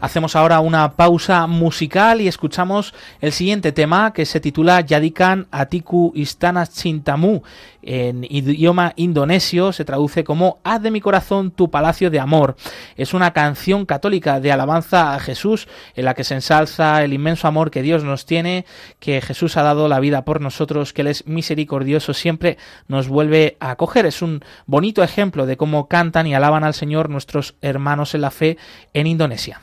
Hacemos 0.01 0.37
ahora 0.37 0.61
una 0.61 0.93
pausa 0.93 1.49
musical 1.49 2.21
y 2.21 2.29
escuchamos 2.29 2.95
el 3.21 3.33
siguiente 3.33 3.73
tema 3.73 4.13
que 4.13 4.27
se 4.27 4.39
titula 4.39 4.81
Yadikan 4.81 5.49
Atiku 5.51 6.13
Istana 6.15 6.67
Cintamu. 6.67 7.43
En 7.83 8.23
idioma 8.23 8.93
indonesio 8.95 9.73
se 9.73 9.85
traduce 9.85 10.23
como 10.23 10.59
Haz 10.63 10.83
de 10.83 10.93
mi 10.93 11.01
corazón 11.01 11.51
tu 11.51 11.69
palacio 11.73 12.11
de 12.11 12.21
amor. 12.21 12.55
Es 12.97 13.13
una 13.13 13.33
canción 13.33 13.87
católica 13.87 14.39
de 14.39 14.53
alabanza 14.53 15.15
a 15.15 15.19
Jesús 15.19 15.67
en 15.97 16.05
la 16.05 16.15
que 16.15 16.23
se 16.23 16.35
ensalza 16.35 17.03
el 17.03 17.13
inmenso 17.13 17.49
amor 17.49 17.73
que 17.73 17.83
Dios 17.83 18.05
nos 18.05 18.25
tiene, 18.25 18.67
que 19.01 19.21
Jesús 19.21 19.57
ha 19.57 19.65
dado 19.65 19.89
la 19.89 19.99
vida 19.99 20.25
por 20.25 20.41
nosotros, 20.41 20.93
que 20.93 21.03
Él 21.03 21.09
es 21.09 21.27
misericordioso, 21.27 22.15
siempre 22.15 22.57
nos 22.87 23.09
vuelve 23.09 23.57
a 23.59 23.73
acoger. 23.73 24.07
Es 24.07 24.23
un 24.23 24.45
bonito 24.67 25.03
ejemplo 25.03 25.45
de 25.45 25.57
cómo 25.57 25.89
cantan 25.89 26.29
y 26.29 26.37
alaban 26.37 26.63
al 26.63 26.75
Señor 26.75 27.11
nuestros 27.11 27.57
hermanos 27.63 28.15
en 28.15 28.21
la 28.21 28.31
fe 28.31 28.59
en 28.95 29.09
Indonesia. 29.09 29.63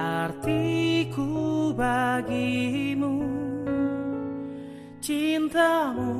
Artiku 0.00 1.28
bagimu. 1.76 3.20
Cintamu 5.00 6.12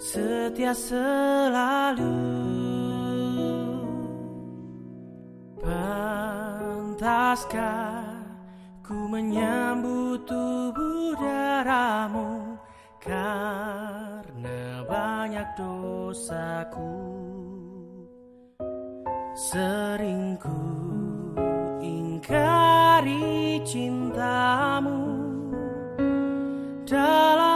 setia 0.00 0.72
selalu. 0.72 2.16
Pantaskah 5.62 7.24
ku 8.84 8.96
menyambut 9.12 10.24
tubuh 10.24 11.16
darahmu? 11.20 12.56
Karena 13.02 14.86
banyak 14.86 15.48
dosaku 15.58 16.94
seringku 19.34 20.81
ingkari 22.22 23.58
cintamu 23.66 25.02
dalam 26.86 27.51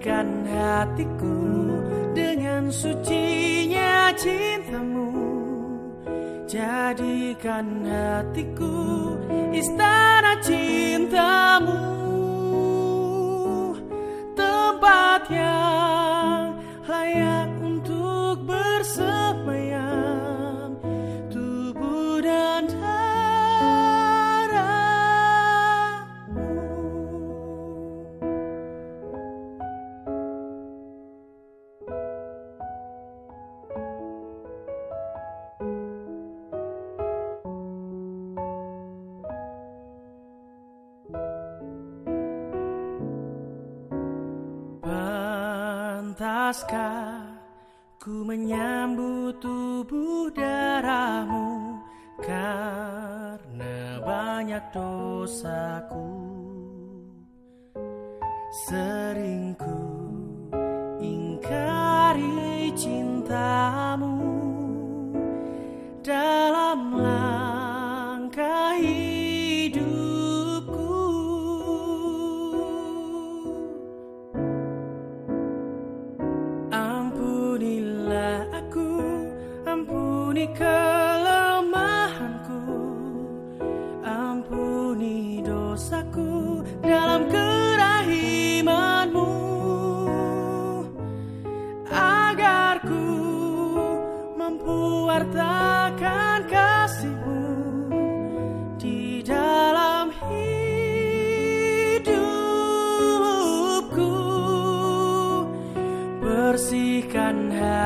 bersihkan 0.00 0.48
hatiku 0.48 1.36
dengan 2.16 2.72
sucinya 2.72 4.08
cintamu. 4.16 5.12
Jadikan 6.48 7.84
hatiku 7.84 8.80
istana 9.52 10.40
cintamu. 10.40 11.76
Tempat 14.32 15.22
yang 15.28 15.99
dosaku. 54.70 56.06
Sering 58.66 59.54
ku 59.54 59.78
ingkari 60.98 62.74
cintamu 62.74 64.18
dalam 66.02 66.98
langkah 66.98 68.74
hidupku. 68.74 69.86
Ampunilah 76.74 78.50
aku, 78.50 78.90
ampuni 79.62 80.50
kelemahanku, 80.54 80.89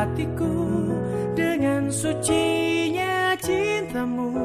hatiku 0.05 0.53
dengan 1.33 1.89
sucinya 1.89 3.33
cintamu. 3.41 4.37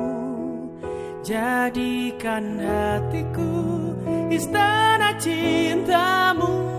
Jadikan 1.19 2.63
hatiku 2.63 3.51
istana 4.31 5.11
cintamu 5.19 6.78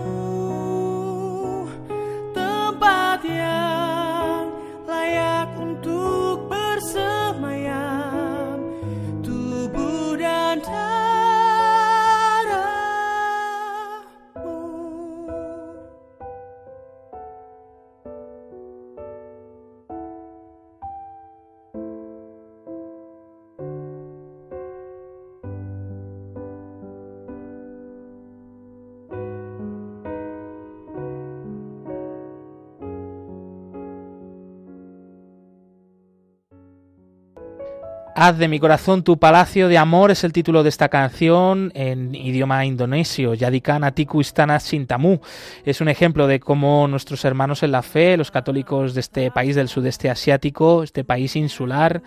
Haz 38.23 38.37
de 38.37 38.47
mi 38.47 38.59
corazón 38.59 39.01
tu 39.01 39.17
palacio 39.17 39.67
de 39.67 39.79
amor 39.79 40.11
es 40.11 40.23
el 40.23 40.31
título 40.31 40.61
de 40.61 40.69
esta 40.69 40.89
canción 40.89 41.71
en 41.73 42.13
idioma 42.13 42.63
indonesio, 42.65 43.33
Yadikan 43.33 43.83
Atiku 43.83 44.21
Istana 44.21 44.59
Sintamu. 44.59 45.21
Es 45.65 45.81
un 45.81 45.89
ejemplo 45.89 46.27
de 46.27 46.39
cómo 46.39 46.87
nuestros 46.87 47.25
hermanos 47.25 47.63
en 47.63 47.71
la 47.71 47.81
fe, 47.81 48.17
los 48.17 48.29
católicos 48.29 48.93
de 48.93 48.99
este 48.99 49.31
país 49.31 49.55
del 49.55 49.69
sudeste 49.69 50.07
asiático, 50.07 50.83
este 50.83 51.03
país 51.03 51.35
insular, 51.35 52.03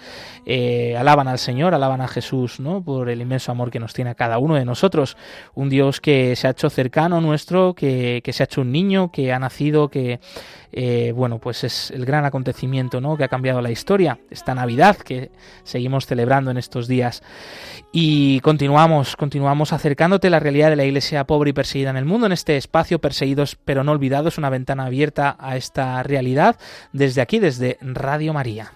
eh, 0.46 0.96
alaban 0.96 1.27
al 1.27 1.40
Señor, 1.40 1.74
alaban 1.74 2.00
a 2.00 2.07
Jesús, 2.07 2.61
¿no? 2.61 2.81
Por 2.81 3.09
el 3.09 3.20
inmenso 3.20 3.50
amor 3.50 3.72
que 3.72 3.81
nos 3.81 3.92
tiene 3.92 4.11
a 4.12 4.14
cada 4.14 4.38
uno 4.38 4.55
de 4.55 4.64
nosotros. 4.64 5.16
Un 5.55 5.68
Dios 5.68 6.00
que 6.00 6.37
se 6.37 6.46
ha 6.46 6.50
hecho 6.50 6.70
cercano 6.70 7.20
nuestro, 7.20 7.74
que, 7.74 8.20
que 8.22 8.33
se 8.33 8.44
ha 8.44 8.46
hecho 8.46 8.61
un 8.61 8.70
niño, 8.70 9.11
que 9.11 9.33
ha 9.33 9.40
nacido, 9.40 9.88
que 9.88 10.20
eh, 10.77 11.12
bueno, 11.14 11.38
pues 11.38 11.62
es 11.62 11.92
el 11.92 12.05
gran 12.05 12.24
acontecimiento 12.24 13.00
¿no? 13.00 13.16
que 13.16 13.22
ha 13.22 13.29
cambiado 13.29 13.62
la 13.62 13.70
historia, 13.70 14.18
esta 14.29 14.57
Navidad 14.57 14.96
que 14.96 15.31
seguimos 15.62 16.03
celebrando 16.06 16.50
en 16.50 16.56
estos 16.56 16.88
días. 16.88 17.22
Y 17.92 18.40
continuamos, 18.40 19.16
continuamos 19.16 19.72
acercándote 19.72 20.28
a 20.28 20.30
la 20.30 20.40
realidad 20.40 20.70
de 20.70 20.76
la 20.76 20.84
iglesia 20.84 21.24
pobre 21.24 21.50
y 21.50 21.52
perseguida 21.52 21.90
en 21.90 21.96
el 21.96 22.04
mundo, 22.04 22.26
en 22.26 22.32
este 22.32 22.56
espacio 22.56 22.98
Perseguidos 22.98 23.56
pero 23.64 23.84
no 23.84 23.92
olvidados, 23.92 24.38
una 24.38 24.50
ventana 24.50 24.86
abierta 24.86 25.36
a 25.38 25.56
esta 25.56 26.02
realidad 26.02 26.56
desde 26.92 27.20
aquí, 27.20 27.38
desde 27.38 27.78
Radio 27.80 28.32
María. 28.32 28.72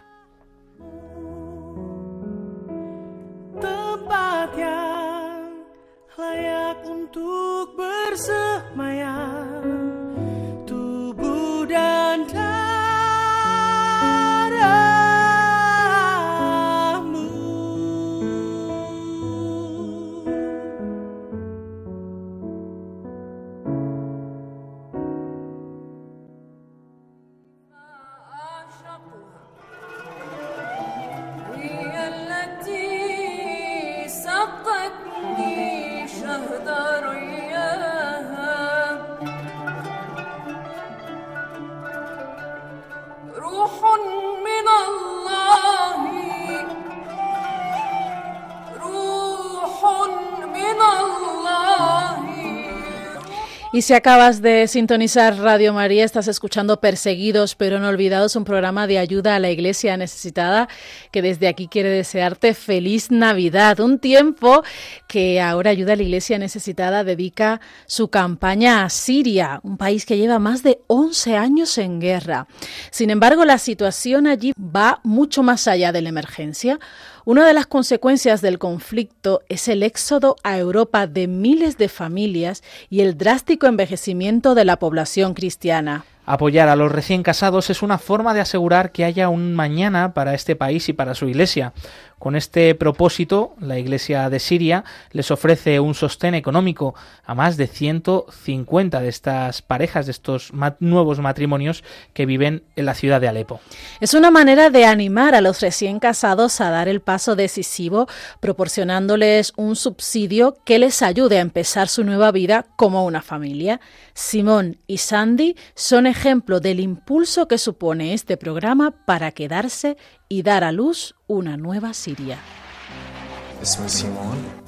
Si 53.89 53.95
acabas 53.95 54.43
de 54.43 54.69
sintonizar 54.69 55.39
Radio 55.39 55.73
María, 55.73 56.05
estás 56.05 56.29
escuchando 56.29 56.79
Perseguidos 56.79 57.55
pero 57.55 57.79
no 57.79 57.89
olvidados, 57.89 58.37
un 58.37 58.45
programa 58.45 58.87
de 58.87 58.99
ayuda 58.99 59.35
a 59.35 59.39
la 59.39 59.51
iglesia 59.51 59.97
necesitada 59.97 60.69
que 61.11 61.23
desde 61.23 61.49
aquí 61.49 61.69
quiere 61.69 61.89
desearte 61.89 62.53
feliz 62.53 63.11
Navidad, 63.11 63.81
un 63.81 63.99
tiempo 63.99 64.63
que 65.07 65.41
ahora 65.41 65.71
ayuda 65.71 65.95
a 65.95 65.97
la 65.97 66.03
iglesia 66.03 66.37
necesitada 66.37 67.03
dedica 67.03 67.63
su 67.87 68.09
campaña 68.09 68.85
a 68.85 68.91
Siria, 68.91 69.61
un 69.63 69.79
país 69.79 70.05
que 70.05 70.19
lleva 70.19 70.39
más 70.39 70.63
de 70.63 70.81
11 70.89 71.37
años 71.39 71.79
en 71.79 71.99
guerra. 71.99 72.47
Sin 72.91 73.09
embargo, 73.09 73.47
la 73.47 73.57
situación 73.57 74.27
allí 74.27 74.53
va 74.59 75.01
mucho 75.03 75.43
más 75.43 75.67
allá 75.67 75.93
de 75.93 76.03
la 76.03 76.11
emergencia. 76.11 76.79
Una 77.29 77.47
de 77.47 77.53
las 77.53 77.67
consecuencias 77.67 78.41
del 78.41 78.59
conflicto 78.59 79.43
es 79.51 79.69
el 79.69 79.83
éxodo 79.83 80.37
a 80.45 80.57
Europa 80.57 81.07
de 81.07 81.27
miles 81.27 81.77
de 81.77 81.91
familias 81.91 82.63
y 82.89 83.03
el 83.03 83.19
drástico 83.19 83.67
envejecimiento 83.67 84.55
de 84.55 84.65
la 84.65 84.79
población 84.79 85.35
cristiana. 85.35 86.07
Apoyar 86.25 86.71
a 86.71 86.77
los 86.77 86.91
recién 86.91 87.23
casados 87.23 87.69
es 87.69 87.83
una 87.83 87.99
forma 87.99 88.33
de 88.33 88.41
asegurar 88.41 88.93
que 88.93 89.05
haya 89.05 89.29
un 89.29 89.55
mañana 89.55 90.15
para 90.15 90.33
este 90.33 90.57
país 90.57 90.89
y 90.89 90.95
para 90.95 91.15
su 91.15 91.29
Iglesia. 91.29 91.75
Con 92.19 92.35
este 92.35 92.75
propósito, 92.75 93.55
la 93.61 93.79
Iglesia 93.79 94.29
de 94.29 94.41
Siria 94.41 94.85
les 95.13 95.31
ofrece 95.31 95.79
un 95.79 95.95
sostén 95.95 96.35
económico 96.35 96.95
a 97.25 97.35
más 97.35 97.57
de 97.57 97.69
150 97.69 99.01
de 99.01 99.09
estas 99.09 99.63
parejas, 99.63 100.07
de 100.07 100.13
estos 100.13 100.53
nuevos 100.81 101.21
matrimonios 101.21 101.85
que 102.15 102.27
viven 102.27 102.65
en 102.75 102.87
la 102.87 102.95
ciudad 102.95 103.21
de 103.21 103.29
Alepo. 103.29 103.61
Es 104.01 104.15
una 104.15 104.33
manera 104.33 104.71
de 104.71 104.85
animar 104.85 105.37
a 105.37 105.41
los 105.41 105.61
recién 105.61 106.01
casados 106.01 106.61
a 106.61 106.71
dar 106.71 106.89
el 106.89 107.01
paso 107.01 107.37
decisivo, 107.37 108.09
proporcionándoles 108.41 109.53
un 109.57 109.77
subsidio 109.77 110.57
que 110.65 110.81
les 110.81 111.03
ayude 111.03 111.39
a 111.39 111.43
empezar 111.43 111.89
su 111.89 112.03
nueva 112.03 112.33
vida 112.33 112.67
como 112.75 113.05
una 113.05 113.23
familia. 113.23 113.81
Simón 114.15 114.79
y 114.89 114.99
Sandy 114.99 115.55
son 115.77 116.07
ejemplo 116.07 116.59
del 116.59 116.81
impulso 116.81 117.47
que 117.47 117.59
supone 117.59 118.13
este 118.13 118.37
programa 118.37 118.91
para 119.05 119.31
quedarse 119.31 119.97
y 120.29 120.43
dar 120.43 120.65
a 120.65 120.73
luz 120.73 121.15
una 121.27 121.57
nueva 121.57 121.95
Siria. 121.95 122.39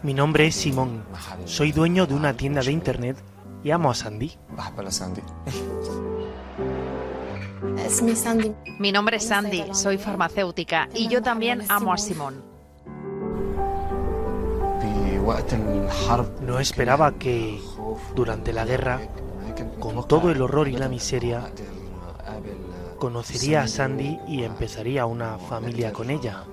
Mi 0.02 0.14
nombre 0.14 0.46
es 0.46 0.54
Simón. 0.54 1.04
Soy 1.44 1.72
dueño 1.72 2.06
de 2.06 2.14
una 2.14 2.36
tienda 2.36 2.62
de 2.62 2.72
internet 2.72 3.16
y 3.62 3.70
amo 3.70 3.90
a 3.90 3.94
Sandy. 3.94 4.32
Mi 8.78 8.92
nombre 8.92 9.18
es 9.18 9.26
Sandy, 9.26 9.64
soy 9.72 9.98
farmacéutica 9.98 10.88
y 10.94 11.08
yo 11.08 11.22
también 11.22 11.62
amo 11.68 11.92
a 11.92 11.98
Simón. 11.98 12.42
No 16.40 16.58
esperaba 16.58 17.12
que 17.12 17.60
durante 18.16 18.52
la 18.52 18.64
guerra, 18.64 19.00
con 19.78 20.06
todo 20.08 20.30
el 20.30 20.40
horror 20.42 20.68
y 20.68 20.72
la 20.72 20.88
miseria, 20.88 21.50
conocería 23.00 23.62
a 23.62 23.66
Sandy 23.66 24.20
y 24.28 24.44
empezaría 24.44 25.06
una 25.06 25.38
familia 25.38 25.92
con 25.92 26.10
ella. 26.10 26.44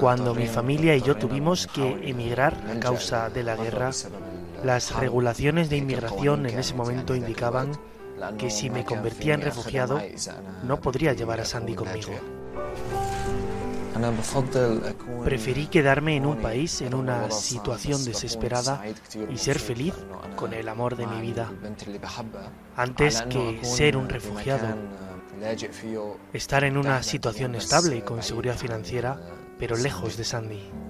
Cuando 0.00 0.34
mi 0.34 0.46
familia 0.48 0.96
y 0.96 1.02
yo 1.02 1.16
tuvimos 1.16 1.68
que 1.68 2.10
emigrar 2.10 2.54
a 2.68 2.80
causa 2.80 3.30
de 3.30 3.44
la 3.44 3.54
guerra, 3.54 3.90
las 4.64 4.96
regulaciones 4.96 5.70
de 5.70 5.76
inmigración 5.76 6.46
en 6.46 6.58
ese 6.58 6.74
momento 6.74 7.14
indicaban 7.14 7.78
que 8.38 8.50
si 8.50 8.70
me 8.70 8.84
convertía 8.84 9.34
en 9.34 9.42
refugiado 9.42 10.00
no 10.64 10.80
podría 10.80 11.12
llevar 11.12 11.40
a 11.40 11.44
Sandy 11.44 11.74
conmigo. 11.74 12.12
Preferí 15.24 15.66
quedarme 15.66 16.16
en 16.16 16.26
un 16.26 16.36
país 16.38 16.80
en 16.82 16.94
una 16.94 17.30
situación 17.30 18.04
desesperada 18.04 18.84
y 19.30 19.38
ser 19.38 19.58
feliz 19.58 19.94
con 20.36 20.52
el 20.52 20.68
amor 20.68 20.96
de 20.96 21.06
mi 21.06 21.20
vida, 21.20 21.50
antes 22.76 23.22
que 23.22 23.60
ser 23.64 23.96
un 23.96 24.08
refugiado, 24.08 24.68
estar 26.32 26.64
en 26.64 26.76
una 26.76 27.02
situación 27.02 27.54
estable 27.54 27.96
y 27.96 28.02
con 28.02 28.22
seguridad 28.22 28.56
financiera, 28.56 29.20
pero 29.58 29.76
lejos 29.76 30.16
de 30.16 30.24
Sandy. 30.24 30.85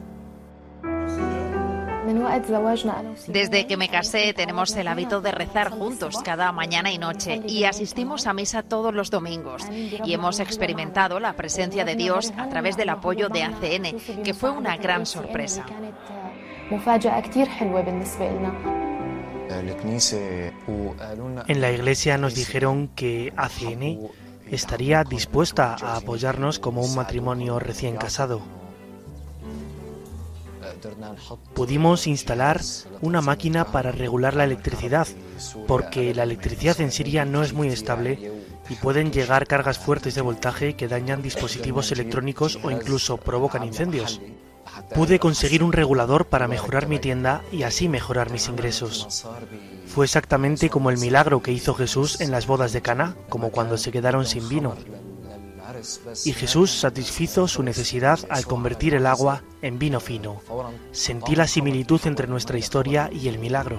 Desde 3.28 3.66
que 3.66 3.76
me 3.76 3.88
casé 3.88 4.32
tenemos 4.34 4.74
el 4.76 4.88
hábito 4.88 5.20
de 5.20 5.32
rezar 5.32 5.70
juntos 5.70 6.18
cada 6.24 6.52
mañana 6.52 6.90
y 6.92 6.98
noche 6.98 7.42
y 7.46 7.64
asistimos 7.64 8.26
a 8.26 8.32
misa 8.32 8.62
todos 8.62 8.94
los 8.94 9.10
domingos 9.10 9.64
y 9.70 10.12
hemos 10.12 10.40
experimentado 10.40 11.20
la 11.20 11.34
presencia 11.34 11.84
de 11.84 11.96
Dios 11.96 12.32
a 12.36 12.48
través 12.48 12.76
del 12.76 12.90
apoyo 12.90 13.28
de 13.28 13.42
ACN, 13.42 14.22
que 14.22 14.34
fue 14.34 14.50
una 14.50 14.76
gran 14.76 15.06
sorpresa. 15.06 15.66
En 21.48 21.60
la 21.60 21.70
iglesia 21.70 22.18
nos 22.18 22.34
dijeron 22.34 22.88
que 22.88 23.32
ACN 23.36 24.10
estaría 24.50 25.04
dispuesta 25.04 25.76
a 25.80 25.96
apoyarnos 25.96 26.58
como 26.58 26.82
un 26.82 26.94
matrimonio 26.94 27.58
recién 27.58 27.96
casado. 27.96 28.40
Pudimos 31.54 32.06
instalar 32.06 32.60
una 33.00 33.20
máquina 33.20 33.64
para 33.66 33.92
regular 33.92 34.34
la 34.34 34.44
electricidad, 34.44 35.06
porque 35.66 36.14
la 36.14 36.22
electricidad 36.22 36.80
en 36.80 36.92
Siria 36.92 37.24
no 37.24 37.42
es 37.42 37.52
muy 37.52 37.68
estable 37.68 38.32
y 38.68 38.74
pueden 38.74 39.12
llegar 39.12 39.46
cargas 39.46 39.78
fuertes 39.78 40.14
de 40.14 40.20
voltaje 40.20 40.74
que 40.74 40.88
dañan 40.88 41.22
dispositivos 41.22 41.92
electrónicos 41.92 42.58
o 42.62 42.70
incluso 42.70 43.16
provocan 43.16 43.64
incendios. 43.64 44.20
Pude 44.94 45.18
conseguir 45.18 45.62
un 45.62 45.72
regulador 45.72 46.26
para 46.26 46.48
mejorar 46.48 46.88
mi 46.88 46.98
tienda 46.98 47.42
y 47.52 47.62
así 47.62 47.88
mejorar 47.88 48.30
mis 48.30 48.48
ingresos. 48.48 49.26
Fue 49.86 50.04
exactamente 50.04 50.70
como 50.70 50.90
el 50.90 50.98
milagro 50.98 51.42
que 51.42 51.52
hizo 51.52 51.74
Jesús 51.74 52.20
en 52.20 52.30
las 52.30 52.46
bodas 52.46 52.72
de 52.72 52.82
Cana, 52.82 53.16
como 53.28 53.50
cuando 53.50 53.78
se 53.78 53.92
quedaron 53.92 54.26
sin 54.26 54.48
vino. 54.48 54.76
Y 56.24 56.32
Jesús 56.32 56.70
satisfizo 56.70 57.48
su 57.48 57.62
necesidad 57.62 58.18
al 58.30 58.46
convertir 58.46 58.94
el 58.94 59.06
agua 59.06 59.42
en 59.62 59.78
vino 59.78 60.00
fino. 60.00 60.40
Sentí 60.92 61.36
la 61.36 61.46
similitud 61.46 62.00
entre 62.04 62.26
nuestra 62.26 62.58
historia 62.58 63.10
y 63.12 63.28
el 63.28 63.38
milagro. 63.38 63.78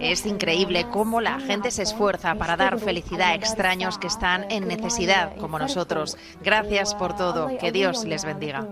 Es 0.00 0.26
increíble 0.26 0.86
cómo 0.90 1.20
la 1.20 1.38
gente 1.40 1.70
se 1.70 1.82
esfuerza 1.82 2.34
para 2.34 2.56
dar 2.56 2.78
felicidad 2.78 3.28
a 3.28 3.34
extraños 3.34 3.98
que 3.98 4.06
están 4.06 4.50
en 4.50 4.66
necesidad 4.66 5.36
como 5.36 5.58
nosotros. 5.58 6.16
Gracias 6.42 6.94
por 6.94 7.14
todo. 7.14 7.48
Que 7.58 7.70
Dios 7.70 8.04
les 8.04 8.24
bendiga. 8.24 8.66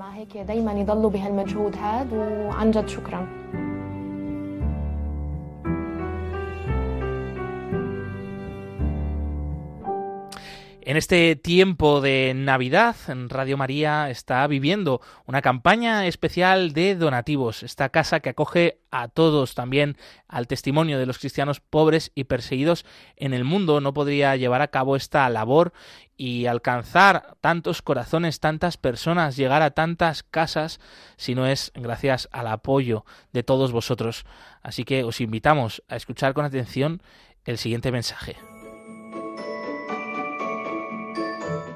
En 10.86 10.96
este 10.96 11.34
tiempo 11.34 12.00
de 12.00 12.32
Navidad, 12.32 12.94
Radio 13.26 13.56
María 13.56 14.08
está 14.08 14.46
viviendo 14.46 15.00
una 15.26 15.42
campaña 15.42 16.06
especial 16.06 16.74
de 16.74 16.94
donativos. 16.94 17.64
Esta 17.64 17.88
casa 17.88 18.20
que 18.20 18.28
acoge 18.28 18.78
a 18.92 19.08
todos, 19.08 19.56
también 19.56 19.96
al 20.28 20.46
testimonio 20.46 21.00
de 21.00 21.06
los 21.06 21.18
cristianos 21.18 21.58
pobres 21.58 22.12
y 22.14 22.22
perseguidos 22.22 22.86
en 23.16 23.34
el 23.34 23.42
mundo, 23.42 23.80
no 23.80 23.94
podría 23.94 24.36
llevar 24.36 24.62
a 24.62 24.68
cabo 24.68 24.94
esta 24.94 25.28
labor 25.28 25.72
y 26.16 26.46
alcanzar 26.46 27.36
tantos 27.40 27.82
corazones, 27.82 28.38
tantas 28.38 28.76
personas, 28.76 29.36
llegar 29.36 29.62
a 29.62 29.72
tantas 29.72 30.22
casas, 30.22 30.78
si 31.16 31.34
no 31.34 31.48
es 31.48 31.72
gracias 31.74 32.28
al 32.30 32.46
apoyo 32.46 33.04
de 33.32 33.42
todos 33.42 33.72
vosotros. 33.72 34.24
Así 34.62 34.84
que 34.84 35.02
os 35.02 35.20
invitamos 35.20 35.82
a 35.88 35.96
escuchar 35.96 36.32
con 36.32 36.44
atención 36.44 37.02
el 37.44 37.58
siguiente 37.58 37.90
mensaje. 37.90 38.36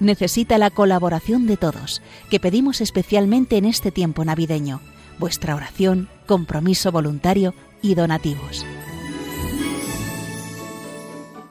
necesita 0.00 0.58
la 0.58 0.70
colaboración 0.70 1.46
de 1.46 1.56
todos, 1.56 2.02
que 2.30 2.40
pedimos 2.40 2.80
especialmente 2.80 3.56
en 3.56 3.64
este 3.64 3.90
tiempo 3.90 4.24
navideño, 4.24 4.80
vuestra 5.18 5.54
oración, 5.54 6.08
compromiso 6.26 6.92
voluntario 6.92 7.54
y 7.82 7.94
donativos. 7.94 8.64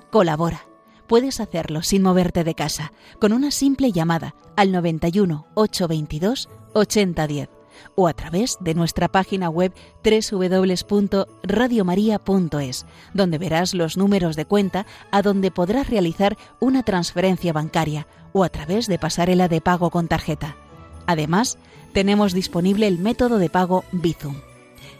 Colabora. 0.10 0.66
Puedes 1.08 1.40
hacerlo 1.40 1.84
sin 1.84 2.02
moverte 2.02 2.44
de 2.44 2.56
casa, 2.56 2.94
con 3.20 3.34
una 3.34 3.52
simple 3.52 3.92
llamada 3.92 4.36
al 4.56 4.72
91 4.72 5.48
822 5.54 6.50
8010 6.74 7.50
o 7.96 8.08
a 8.08 8.14
través 8.14 8.58
de 8.60 8.74
nuestra 8.74 9.08
página 9.10 9.50
web 9.50 9.72
www.radiomaria.es, 10.04 12.86
donde 13.14 13.38
verás 13.38 13.74
los 13.74 13.96
números 13.98 14.36
de 14.36 14.46
cuenta 14.46 14.86
a 15.12 15.22
donde 15.22 15.52
podrás 15.52 15.90
realizar 15.90 16.38
una 16.60 16.84
transferencia 16.84 17.54
bancaria 17.54 18.08
o 18.34 18.44
a 18.44 18.50
través 18.50 18.88
de 18.88 19.00
pasarela 19.00 19.48
de 19.48 19.62
pago 19.62 19.90
con 19.90 20.08
tarjeta. 20.08 20.58
Además, 21.06 21.58
tenemos 21.94 22.34
disponible 22.34 22.88
el 22.88 23.00
método 23.00 23.38
de 23.38 23.50
pago 23.50 23.86
Bizum. 23.92 24.36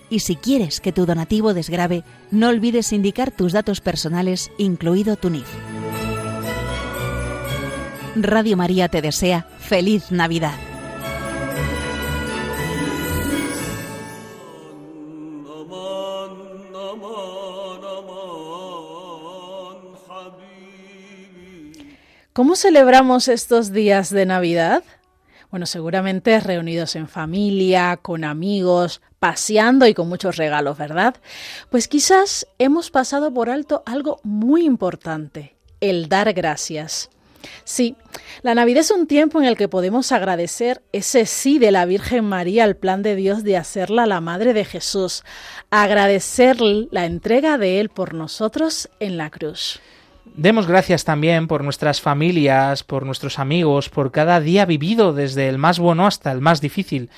Y 0.10 0.20
si 0.20 0.36
quieres 0.36 0.80
que 0.80 0.92
tu 0.92 1.06
donativo 1.06 1.54
desgrabe, 1.54 2.04
no 2.30 2.50
olvides 2.50 2.94
indicar 2.94 3.32
tus 3.32 3.52
datos 3.52 3.82
personales, 3.82 4.52
incluido 4.58 5.16
tu 5.16 5.30
NIF. 5.30 5.48
Radio 8.16 8.56
María 8.56 8.90
te 8.90 9.02
desea 9.02 9.48
feliz 9.58 10.12
Navidad. 10.12 10.73
¿Cómo 22.34 22.56
celebramos 22.56 23.28
estos 23.28 23.72
días 23.72 24.10
de 24.10 24.26
Navidad? 24.26 24.84
Bueno, 25.52 25.68
seguramente 25.68 26.40
reunidos 26.40 26.96
en 26.96 27.08
familia, 27.08 28.00
con 28.02 28.24
amigos, 28.24 29.04
paseando 29.20 29.86
y 29.86 29.94
con 29.94 30.10
muchos 30.10 30.38
regalos, 30.38 30.76
¿verdad? 30.80 31.16
Pues 31.70 31.88
quizás 31.88 32.48
hemos 32.58 32.90
pasado 32.90 33.32
por 33.32 33.52
alto 33.52 33.84
algo 33.86 34.20
muy 34.24 34.66
importante, 34.66 35.56
el 35.80 36.10
dar 36.10 36.34
gracias. 36.34 37.12
Sí, 37.66 37.98
la 38.42 38.56
Navidad 38.56 38.82
es 38.82 38.90
un 38.90 39.06
tiempo 39.06 39.40
en 39.40 39.46
el 39.46 39.56
que 39.56 39.68
podemos 39.68 40.12
agradecer 40.12 40.82
ese 40.92 41.28
sí 41.28 41.60
de 41.60 41.70
la 41.70 41.86
Virgen 41.86 42.26
María 42.26 42.64
al 42.64 42.76
plan 42.76 43.04
de 43.04 43.16
Dios 43.16 43.44
de 43.44 43.58
hacerla 43.58 44.08
la 44.08 44.22
Madre 44.22 44.54
de 44.54 44.66
Jesús, 44.66 45.24
agradecer 45.70 46.60
la 46.62 47.06
entrega 47.06 47.60
de 47.60 47.80
Él 47.80 47.90
por 47.90 48.16
nosotros 48.16 48.90
en 49.00 49.18
la 49.18 49.30
cruz. 49.30 49.80
Demos 50.26 50.68
gracias 50.68 51.04
también 51.04 51.48
por 51.48 51.64
nuestras 51.64 52.02
familias, 52.02 52.84
por 52.84 53.06
nuestros 53.06 53.40
amigos, 53.40 53.90
por 53.90 54.12
cada 54.12 54.40
día 54.40 54.66
vivido 54.66 55.14
desde 55.14 55.50
el 55.50 55.58
más 55.58 55.80
bueno 55.80 56.08
hasta 56.08 56.32
el 56.32 56.40
más 56.40 56.62
difícil, 56.62 57.10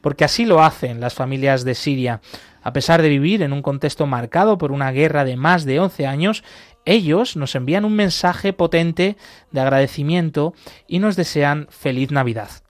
porque 0.00 0.24
así 0.24 0.44
lo 0.44 0.64
hacen 0.64 0.98
las 0.98 1.14
familias 1.14 1.64
de 1.64 1.74
Siria. 1.74 2.20
A 2.62 2.72
pesar 2.72 3.02
de 3.02 3.10
vivir 3.10 3.42
en 3.42 3.52
un 3.52 3.62
contexto 3.62 4.06
marcado 4.06 4.56
por 4.56 4.72
una 4.72 4.90
guerra 4.90 5.24
de 5.24 5.36
más 5.36 5.64
de 5.64 5.78
11 5.78 6.06
años, 6.06 6.42
ellos 6.86 7.36
nos 7.36 7.54
envían 7.54 7.84
un 7.84 7.94
mensaje 7.94 8.52
potente 8.52 9.16
de 9.52 9.60
agradecimiento 9.60 10.54
y 10.88 10.98
nos 10.98 11.16
desean 11.16 11.68
feliz 11.70 12.10
Navidad. 12.10 12.63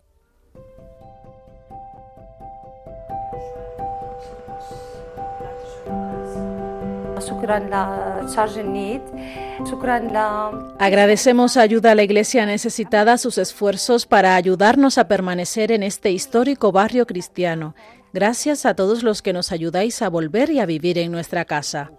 Agradecemos 10.79 11.57
ayuda 11.57 11.93
a 11.93 11.95
la 11.95 12.03
Iglesia 12.03 12.47
necesitada 12.47 13.19
sus 13.19 13.39
esfuerzos 13.39 14.07
para 14.07 14.37
ayudarnos 14.37 14.99
a 14.99 15.09
permanecer 15.09 15.73
en 15.73 15.83
este 15.83 16.11
histórico 16.11 16.73
barrio 16.73 17.07
cristiano. 17.07 17.75
Gracias 18.13 18.65
a 18.67 18.75
todos 18.75 19.03
los 19.03 19.23
que 19.23 19.33
nos 19.33 19.51
ayudáis 19.53 20.01
a 20.03 20.09
volver 20.09 20.51
y 20.51 20.61
a 20.61 20.67
vivir 20.67 20.99
en 20.99 21.11
nuestra 21.11 21.45
casa. 21.45 21.91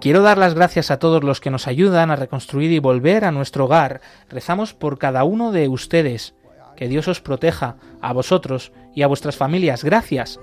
Quiero 0.00 0.22
dar 0.22 0.38
las 0.38 0.54
gracias 0.54 0.90
a 0.90 0.98
todos 0.98 1.24
los 1.24 1.40
que 1.40 1.50
nos 1.50 1.66
ayudan 1.66 2.10
a 2.10 2.16
reconstruir 2.16 2.72
y 2.72 2.78
volver 2.78 3.24
a 3.24 3.32
nuestro 3.32 3.64
hogar. 3.64 4.00
Rezamos 4.28 4.74
por 4.74 4.98
cada 4.98 5.24
uno 5.24 5.52
de 5.52 5.68
ustedes. 5.68 6.34
Que 6.76 6.88
Dios 6.88 7.06
os 7.06 7.20
proteja, 7.20 7.76
a 8.00 8.12
vosotros 8.12 8.72
y 8.94 9.02
a 9.02 9.06
vuestras 9.06 9.36
familias. 9.36 9.84
Gracias. 9.84 10.40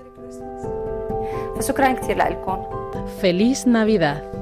Feliz 3.20 3.66
Navidad. 3.66 4.41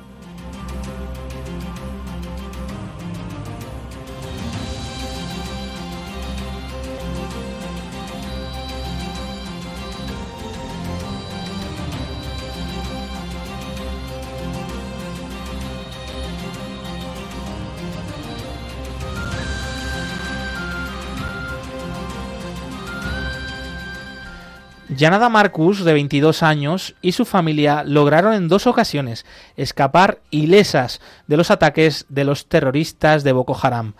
Yanada 25.01 25.29
Marcus, 25.29 25.83
de 25.83 25.93
22 25.93 26.43
años, 26.43 26.93
y 27.01 27.13
su 27.13 27.25
familia 27.25 27.83
lograron 27.83 28.35
en 28.35 28.47
dos 28.47 28.67
ocasiones 28.67 29.25
escapar 29.57 30.19
ilesas 30.29 31.01
de 31.25 31.37
los 31.37 31.49
ataques 31.49 32.05
de 32.07 32.23
los 32.23 32.45
terroristas 32.45 33.23
de 33.23 33.31
Boko 33.31 33.57
Haram 33.59 33.95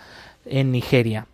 en 0.45 0.72
Nigeria. 0.72 1.26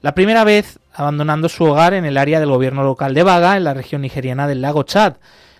La 0.00 0.14
primera 0.14 0.42
vez 0.44 0.78
abandonando 0.94 1.50
su 1.50 1.64
hogar 1.64 1.92
en 1.92 2.06
el 2.06 2.16
área 2.16 2.40
del 2.40 2.48
gobierno 2.48 2.82
local 2.82 3.12
de 3.12 3.22
Baga, 3.22 3.58
en 3.58 3.64
la 3.64 3.74
región 3.74 4.00
nigeriana 4.00 4.48
del 4.48 4.62
lago 4.62 4.84
Chad. 4.84 5.16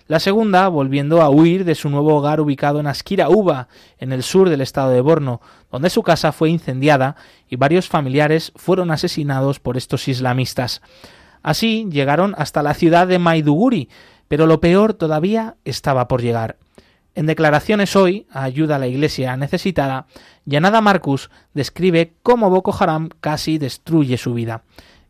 La 0.07 0.19
segunda, 0.19 0.67
volviendo 0.67 1.21
a 1.21 1.29
huir 1.29 1.63
de 1.63 1.75
su 1.75 1.87
nuevo 1.91 2.15
hogar 2.15 2.41
ubicado 2.41 2.79
en 2.79 2.87
Askira 2.87 3.29
Uba, 3.29 3.67
en 3.99 4.11
el 4.11 4.23
sur 4.23 4.49
del 4.49 4.61
estado 4.61 4.89
de 4.89 5.01
Borno, 5.01 5.39
donde 5.71 5.91
su 5.91 6.01
casa 6.01 6.31
fue 6.31 6.49
incendiada 6.49 7.15
y 7.47 7.57
varios 7.57 7.87
familiares 7.87 8.53
fueron 8.55 8.89
asesinados 8.89 9.59
por 9.59 9.77
estos 9.77 10.07
islamistas. 10.07 10.81
Así 11.43 11.87
llegaron 11.89 12.35
hasta 12.37 12.63
la 12.63 12.73
ciudad 12.73 13.07
de 13.07 13.19
Maiduguri, 13.19 13.89
pero 14.27 14.45
lo 14.45 14.59
peor 14.59 14.93
todavía 14.93 15.55
estaba 15.65 16.07
por 16.07 16.21
llegar. 16.21 16.57
En 17.13 17.25
declaraciones 17.25 17.95
hoy, 17.95 18.25
ayuda 18.31 18.77
a 18.77 18.79
la 18.79 18.87
iglesia 18.87 19.35
necesitada, 19.35 20.07
Yanada 20.45 20.79
Marcus 20.79 21.29
describe 21.53 22.13
cómo 22.23 22.49
Boko 22.49 22.73
Haram 22.79 23.09
casi 23.19 23.57
destruye 23.57 24.17
su 24.17 24.33
vida. 24.33 24.63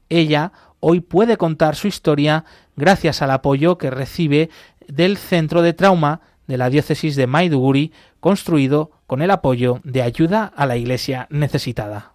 Ella 0.10 0.52
hoy 0.80 1.00
puede 1.00 1.38
contar 1.38 1.76
su 1.76 1.88
historia 1.88 2.44
gracias 2.76 3.22
al 3.22 3.32
apoyo 3.32 3.78
que 3.78 3.92
recibe 3.92 4.50
del 4.88 5.18
centro 5.18 5.62
de 5.62 5.74
trauma 5.74 6.22
de 6.48 6.58
la 6.58 6.70
diócesis 6.70 7.16
de 7.16 7.28
Maiduguri, 7.28 7.94
construido 8.20 8.92
con 9.08 9.22
el 9.22 9.32
apoyo 9.32 9.80
de 9.84 10.02
ayuda 10.02 10.52
a 10.56 10.66
la 10.66 10.78
iglesia 10.78 11.28
necesitada. 11.30 12.11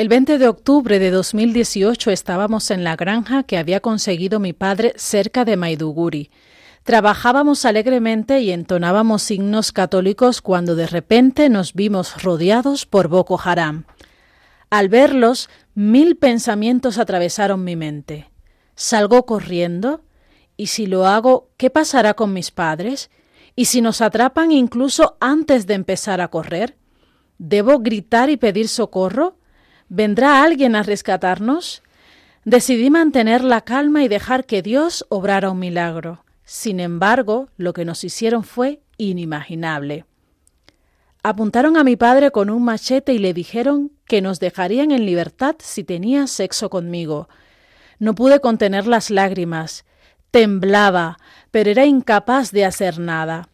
El 0.00 0.08
20 0.08 0.38
de 0.38 0.48
octubre 0.48 0.98
de 0.98 1.10
2018 1.10 2.10
estábamos 2.10 2.70
en 2.70 2.84
la 2.84 2.96
granja 2.96 3.42
que 3.42 3.58
había 3.58 3.80
conseguido 3.80 4.40
mi 4.40 4.54
padre 4.54 4.94
cerca 4.96 5.44
de 5.44 5.58
Maiduguri. 5.58 6.30
Trabajábamos 6.84 7.66
alegremente 7.66 8.40
y 8.40 8.50
entonábamos 8.50 9.30
himnos 9.30 9.72
católicos 9.72 10.40
cuando 10.40 10.74
de 10.74 10.86
repente 10.86 11.50
nos 11.50 11.74
vimos 11.74 12.22
rodeados 12.22 12.86
por 12.86 13.08
Boko 13.08 13.38
Haram. 13.44 13.84
Al 14.70 14.88
verlos, 14.88 15.50
mil 15.74 16.16
pensamientos 16.16 16.96
atravesaron 16.96 17.62
mi 17.62 17.76
mente. 17.76 18.30
¿Salgo 18.76 19.26
corriendo? 19.26 20.00
¿Y 20.56 20.68
si 20.68 20.86
lo 20.86 21.06
hago, 21.06 21.50
qué 21.58 21.68
pasará 21.68 22.14
con 22.14 22.32
mis 22.32 22.50
padres? 22.50 23.10
¿Y 23.54 23.66
si 23.66 23.82
nos 23.82 24.00
atrapan 24.00 24.50
incluso 24.50 25.18
antes 25.20 25.66
de 25.66 25.74
empezar 25.74 26.22
a 26.22 26.28
correr? 26.28 26.78
¿Debo 27.36 27.80
gritar 27.80 28.30
y 28.30 28.38
pedir 28.38 28.68
socorro? 28.68 29.36
¿Vendrá 29.92 30.44
alguien 30.44 30.76
a 30.76 30.84
rescatarnos? 30.84 31.82
Decidí 32.44 32.90
mantener 32.90 33.42
la 33.42 33.62
calma 33.62 34.04
y 34.04 34.08
dejar 34.08 34.46
que 34.46 34.62
Dios 34.62 35.04
obrara 35.08 35.50
un 35.50 35.58
milagro. 35.58 36.24
Sin 36.44 36.78
embargo, 36.78 37.48
lo 37.56 37.72
que 37.72 37.84
nos 37.84 38.04
hicieron 38.04 38.44
fue 38.44 38.82
inimaginable. 38.98 40.04
Apuntaron 41.24 41.76
a 41.76 41.82
mi 41.82 41.96
padre 41.96 42.30
con 42.30 42.50
un 42.50 42.62
machete 42.62 43.14
y 43.14 43.18
le 43.18 43.34
dijeron 43.34 43.90
que 44.06 44.22
nos 44.22 44.38
dejarían 44.38 44.92
en 44.92 45.06
libertad 45.06 45.56
si 45.58 45.82
tenía 45.82 46.28
sexo 46.28 46.70
conmigo. 46.70 47.28
No 47.98 48.14
pude 48.14 48.38
contener 48.38 48.86
las 48.86 49.10
lágrimas. 49.10 49.84
Temblaba, 50.30 51.18
pero 51.50 51.68
era 51.68 51.84
incapaz 51.84 52.52
de 52.52 52.64
hacer 52.64 53.00
nada. 53.00 53.48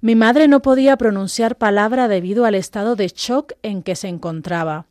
Mi 0.00 0.16
madre 0.16 0.48
no 0.48 0.62
podía 0.62 0.96
pronunciar 0.96 1.56
palabra 1.56 2.08
debido 2.08 2.44
al 2.44 2.56
estado 2.56 2.96
de 2.96 3.06
shock 3.06 3.52
en 3.62 3.84
que 3.84 3.94
se 3.94 4.08
encontraba. 4.08 4.86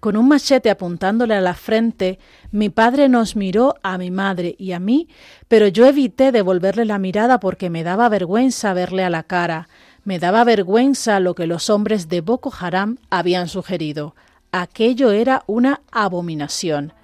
Con 0.00 0.16
un 0.16 0.28
machete 0.28 0.70
apuntándole 0.70 1.34
a 1.34 1.42
la 1.42 1.52
frente, 1.52 2.18
mi 2.50 2.70
padre 2.70 3.10
nos 3.10 3.36
miró 3.36 3.74
a 3.82 3.98
mi 3.98 4.10
madre 4.10 4.56
y 4.58 4.72
a 4.72 4.80
mí, 4.80 5.08
pero 5.46 5.68
yo 5.68 5.84
evité 5.84 6.32
devolverle 6.32 6.86
la 6.86 6.98
mirada 6.98 7.38
porque 7.38 7.68
me 7.68 7.84
daba 7.84 8.08
vergüenza 8.08 8.72
verle 8.72 9.04
a 9.04 9.10
la 9.10 9.24
cara, 9.24 9.68
me 10.04 10.18
daba 10.18 10.42
vergüenza 10.44 11.20
lo 11.20 11.34
que 11.34 11.46
los 11.46 11.68
hombres 11.68 12.08
de 12.08 12.22
Boko 12.22 12.50
Haram 12.58 12.96
habían 13.10 13.48
sugerido. 13.48 14.14
Aquello 14.52 15.10
era 15.10 15.44
una 15.46 15.82
abominación. 15.92 16.94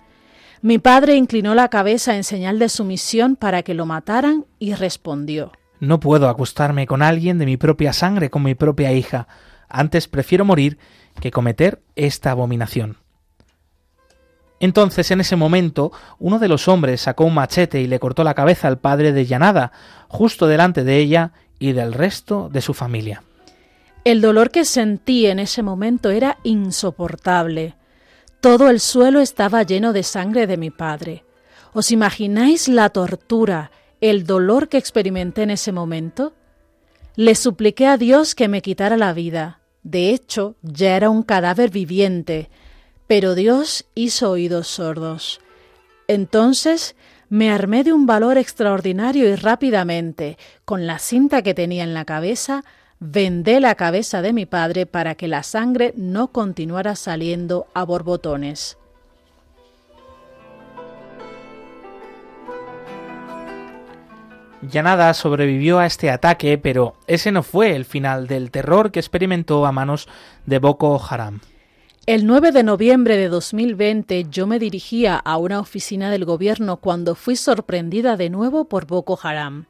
Mi 0.62 0.78
padre 0.78 1.16
inclinó 1.16 1.54
la 1.54 1.68
cabeza 1.68 2.16
en 2.16 2.24
señal 2.24 2.58
de 2.58 2.70
sumisión 2.70 3.36
para 3.36 3.62
que 3.62 3.74
lo 3.74 3.84
mataran 3.84 4.46
y 4.58 4.72
respondió 4.72 5.52
No 5.80 6.00
puedo 6.00 6.30
acostarme 6.30 6.86
con 6.86 7.02
alguien 7.02 7.38
de 7.38 7.44
mi 7.44 7.58
propia 7.58 7.92
sangre, 7.92 8.30
con 8.30 8.42
mi 8.42 8.54
propia 8.54 8.92
hija. 8.92 9.28
Antes 9.68 10.08
prefiero 10.08 10.46
morir 10.46 10.78
que 11.20 11.30
cometer 11.30 11.82
esta 11.94 12.30
abominación. 12.30 12.98
Entonces, 14.58 15.10
en 15.10 15.20
ese 15.20 15.36
momento, 15.36 15.92
uno 16.18 16.38
de 16.38 16.48
los 16.48 16.66
hombres 16.68 17.02
sacó 17.02 17.24
un 17.24 17.34
machete 17.34 17.80
y 17.80 17.86
le 17.86 17.98
cortó 17.98 18.24
la 18.24 18.34
cabeza 18.34 18.68
al 18.68 18.78
padre 18.78 19.12
de 19.12 19.26
Yanada, 19.26 19.72
justo 20.08 20.46
delante 20.46 20.82
de 20.82 20.98
ella 20.98 21.32
y 21.58 21.72
del 21.72 21.92
resto 21.92 22.48
de 22.50 22.62
su 22.62 22.72
familia. 22.72 23.22
El 24.04 24.20
dolor 24.20 24.50
que 24.50 24.64
sentí 24.64 25.26
en 25.26 25.40
ese 25.40 25.62
momento 25.62 26.10
era 26.10 26.38
insoportable. 26.42 27.74
Todo 28.40 28.70
el 28.70 28.80
suelo 28.80 29.20
estaba 29.20 29.62
lleno 29.62 29.92
de 29.92 30.04
sangre 30.04 30.46
de 30.46 30.56
mi 30.56 30.70
padre. 30.70 31.24
¿Os 31.72 31.90
imagináis 31.90 32.68
la 32.68 32.88
tortura, 32.90 33.70
el 34.00 34.24
dolor 34.24 34.68
que 34.68 34.78
experimenté 34.78 35.42
en 35.42 35.50
ese 35.50 35.72
momento? 35.72 36.34
Le 37.16 37.34
supliqué 37.34 37.86
a 37.86 37.96
Dios 37.96 38.34
que 38.34 38.48
me 38.48 38.62
quitara 38.62 38.96
la 38.96 39.12
vida. 39.12 39.58
De 39.86 40.10
hecho, 40.10 40.56
ya 40.62 40.96
era 40.96 41.10
un 41.10 41.22
cadáver 41.22 41.70
viviente, 41.70 42.50
pero 43.06 43.36
Dios 43.36 43.86
hizo 43.94 44.32
oídos 44.32 44.66
sordos. 44.66 45.40
Entonces 46.08 46.96
me 47.28 47.52
armé 47.52 47.84
de 47.84 47.92
un 47.92 48.04
valor 48.04 48.36
extraordinario 48.36 49.28
y 49.28 49.36
rápidamente, 49.36 50.38
con 50.64 50.88
la 50.88 50.98
cinta 50.98 51.42
que 51.42 51.54
tenía 51.54 51.84
en 51.84 51.94
la 51.94 52.04
cabeza, 52.04 52.64
vendé 52.98 53.60
la 53.60 53.76
cabeza 53.76 54.22
de 54.22 54.32
mi 54.32 54.44
padre 54.44 54.86
para 54.86 55.14
que 55.14 55.28
la 55.28 55.44
sangre 55.44 55.94
no 55.96 56.32
continuara 56.32 56.96
saliendo 56.96 57.68
a 57.72 57.84
borbotones. 57.84 58.78
Yanada 64.70 65.12
sobrevivió 65.14 65.78
a 65.78 65.86
este 65.86 66.10
ataque, 66.10 66.58
pero 66.58 66.96
ese 67.06 67.32
no 67.32 67.42
fue 67.42 67.74
el 67.76 67.84
final 67.84 68.26
del 68.26 68.50
terror 68.50 68.90
que 68.90 69.00
experimentó 69.00 69.66
a 69.66 69.72
manos 69.72 70.08
de 70.46 70.58
Boko 70.58 71.00
Haram. 71.08 71.40
El 72.06 72.26
9 72.26 72.52
de 72.52 72.62
noviembre 72.62 73.16
de 73.16 73.28
2020 73.28 74.26
yo 74.30 74.46
me 74.46 74.58
dirigía 74.58 75.16
a 75.16 75.36
una 75.38 75.58
oficina 75.58 76.10
del 76.10 76.24
gobierno 76.24 76.76
cuando 76.76 77.14
fui 77.14 77.34
sorprendida 77.34 78.16
de 78.16 78.30
nuevo 78.30 78.66
por 78.66 78.86
Boko 78.86 79.18
Haram. 79.20 79.66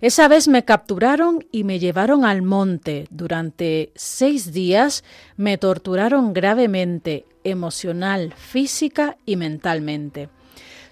Esa 0.00 0.28
vez 0.28 0.48
me 0.48 0.64
capturaron 0.64 1.44
y 1.50 1.64
me 1.64 1.78
llevaron 1.78 2.24
al 2.24 2.42
monte. 2.42 3.06
Durante 3.10 3.92
seis 3.96 4.52
días 4.52 5.04
me 5.36 5.58
torturaron 5.58 6.32
gravemente, 6.32 7.26
emocional, 7.44 8.32
física 8.36 9.18
y 9.26 9.36
mentalmente. 9.36 10.28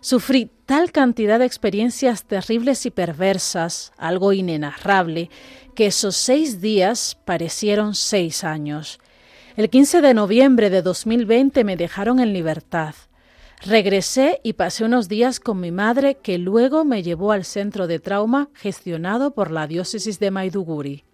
Sufrí 0.01 0.51
tal 0.67 0.91
cantidad 0.91 1.39
de 1.39 1.47
experiencias 1.47 2.25
terribles 2.25 2.85
y 2.87 2.91
perversas, 2.91 3.93
algo 3.97 4.33
inenarrable, 4.33 5.31
que 5.75 5.87
esos 5.87 6.17
seis 6.17 6.61
días 6.61 7.17
parecieron 7.25 7.95
seis 7.95 8.43
años. 8.43 8.99
El 9.57 9.71
15 9.71 10.03
de 10.03 10.13
noviembre 10.13 10.69
de 10.69 10.83
2020 10.83 11.65
me 11.65 11.77
dejaron 11.77 12.19
en 12.19 12.33
libertad. 12.33 12.95
Regresé 13.65 14.41
y 14.43 14.55
pasé 14.55 14.85
unos 14.85 15.09
días 15.09 15.41
con 15.41 15.61
mi 15.61 15.71
madre 15.71 16.17
que 16.17 16.37
luego 16.37 16.85
me 16.85 17.03
llevó 17.03 17.33
al 17.33 17.45
centro 17.45 17.87
de 17.87 18.01
trauma 18.01 18.51
gestionado 18.53 19.31
por 19.31 19.51
la 19.51 19.67
diócesis 19.67 20.19
de 20.19 20.31
Maiduguri. 20.31 21.05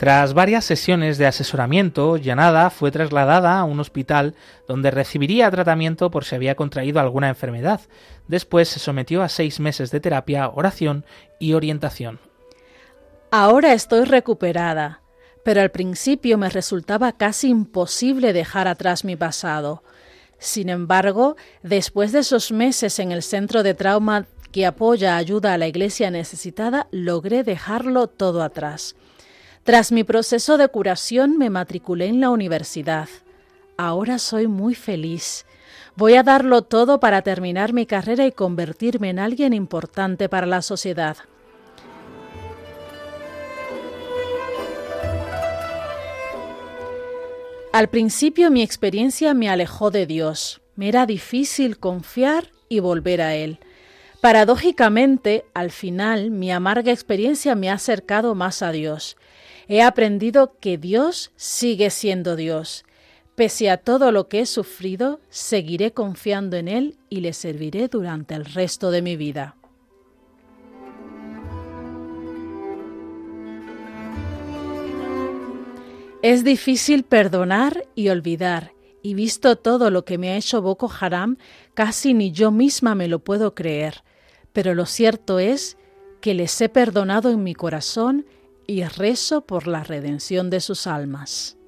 Tras 0.00 0.32
varias 0.32 0.64
sesiones 0.64 1.18
de 1.18 1.26
asesoramiento, 1.26 2.16
Yanada 2.16 2.70
fue 2.70 2.90
trasladada 2.90 3.58
a 3.58 3.64
un 3.64 3.80
hospital 3.80 4.34
donde 4.66 4.90
recibiría 4.90 5.50
tratamiento 5.50 6.10
por 6.10 6.24
si 6.24 6.34
había 6.34 6.54
contraído 6.54 7.00
alguna 7.00 7.28
enfermedad. 7.28 7.82
Después 8.26 8.70
se 8.70 8.78
sometió 8.78 9.22
a 9.22 9.28
seis 9.28 9.60
meses 9.60 9.90
de 9.90 10.00
terapia, 10.00 10.48
oración 10.48 11.04
y 11.38 11.52
orientación. 11.52 12.18
Ahora 13.30 13.74
estoy 13.74 14.04
recuperada, 14.04 15.02
pero 15.44 15.60
al 15.60 15.70
principio 15.70 16.38
me 16.38 16.48
resultaba 16.48 17.12
casi 17.12 17.50
imposible 17.50 18.32
dejar 18.32 18.68
atrás 18.68 19.04
mi 19.04 19.16
pasado. 19.16 19.82
Sin 20.38 20.70
embargo, 20.70 21.36
después 21.62 22.12
de 22.12 22.20
esos 22.20 22.52
meses 22.52 23.00
en 23.00 23.12
el 23.12 23.22
centro 23.22 23.62
de 23.62 23.74
trauma 23.74 24.24
que 24.50 24.64
apoya 24.64 25.18
ayuda 25.18 25.52
a 25.52 25.58
la 25.58 25.68
iglesia 25.68 26.10
necesitada, 26.10 26.88
logré 26.90 27.44
dejarlo 27.44 28.06
todo 28.06 28.42
atrás. 28.42 28.96
Tras 29.70 29.92
mi 29.92 30.02
proceso 30.02 30.58
de 30.58 30.66
curación 30.66 31.38
me 31.38 31.48
matriculé 31.48 32.06
en 32.06 32.20
la 32.20 32.30
universidad. 32.30 33.08
Ahora 33.76 34.18
soy 34.18 34.48
muy 34.48 34.74
feliz. 34.74 35.46
Voy 35.94 36.14
a 36.14 36.24
darlo 36.24 36.62
todo 36.62 36.98
para 36.98 37.22
terminar 37.22 37.72
mi 37.72 37.86
carrera 37.86 38.26
y 38.26 38.32
convertirme 38.32 39.10
en 39.10 39.20
alguien 39.20 39.52
importante 39.52 40.28
para 40.28 40.48
la 40.48 40.62
sociedad. 40.62 41.18
Al 47.72 47.88
principio 47.90 48.50
mi 48.50 48.62
experiencia 48.62 49.34
me 49.34 49.48
alejó 49.48 49.92
de 49.92 50.04
Dios. 50.04 50.60
Me 50.74 50.88
era 50.88 51.06
difícil 51.06 51.78
confiar 51.78 52.48
y 52.68 52.80
volver 52.80 53.22
a 53.22 53.36
Él. 53.36 53.60
Paradójicamente, 54.20 55.44
al 55.54 55.70
final, 55.70 56.32
mi 56.32 56.50
amarga 56.50 56.90
experiencia 56.90 57.54
me 57.54 57.70
ha 57.70 57.74
acercado 57.74 58.34
más 58.34 58.62
a 58.62 58.72
Dios. 58.72 59.16
He 59.72 59.82
aprendido 59.82 60.58
que 60.58 60.78
Dios 60.78 61.30
sigue 61.36 61.90
siendo 61.90 62.34
Dios. 62.34 62.84
Pese 63.36 63.70
a 63.70 63.76
todo 63.76 64.10
lo 64.10 64.26
que 64.26 64.40
he 64.40 64.46
sufrido, 64.46 65.20
seguiré 65.28 65.92
confiando 65.92 66.56
en 66.56 66.66
Él 66.66 66.98
y 67.08 67.20
le 67.20 67.32
serviré 67.32 67.86
durante 67.86 68.34
el 68.34 68.46
resto 68.46 68.90
de 68.90 69.00
mi 69.00 69.14
vida. 69.14 69.54
Es 76.20 76.42
difícil 76.42 77.04
perdonar 77.04 77.86
y 77.94 78.08
olvidar, 78.08 78.72
y 79.02 79.14
visto 79.14 79.54
todo 79.54 79.92
lo 79.92 80.04
que 80.04 80.18
me 80.18 80.30
ha 80.30 80.36
hecho 80.36 80.60
Boko 80.62 80.90
Haram, 81.00 81.36
casi 81.74 82.12
ni 82.12 82.32
yo 82.32 82.50
misma 82.50 82.96
me 82.96 83.06
lo 83.06 83.20
puedo 83.20 83.54
creer. 83.54 84.02
Pero 84.52 84.74
lo 84.74 84.84
cierto 84.84 85.38
es 85.38 85.76
que 86.20 86.34
les 86.34 86.60
he 86.60 86.68
perdonado 86.68 87.30
en 87.30 87.44
mi 87.44 87.54
corazón 87.54 88.26
y 88.70 88.84
rezo 88.84 89.40
por 89.46 89.66
la 89.66 89.82
redención 89.82 90.48
de 90.48 90.60
sus 90.60 90.86
almas. 90.86 91.59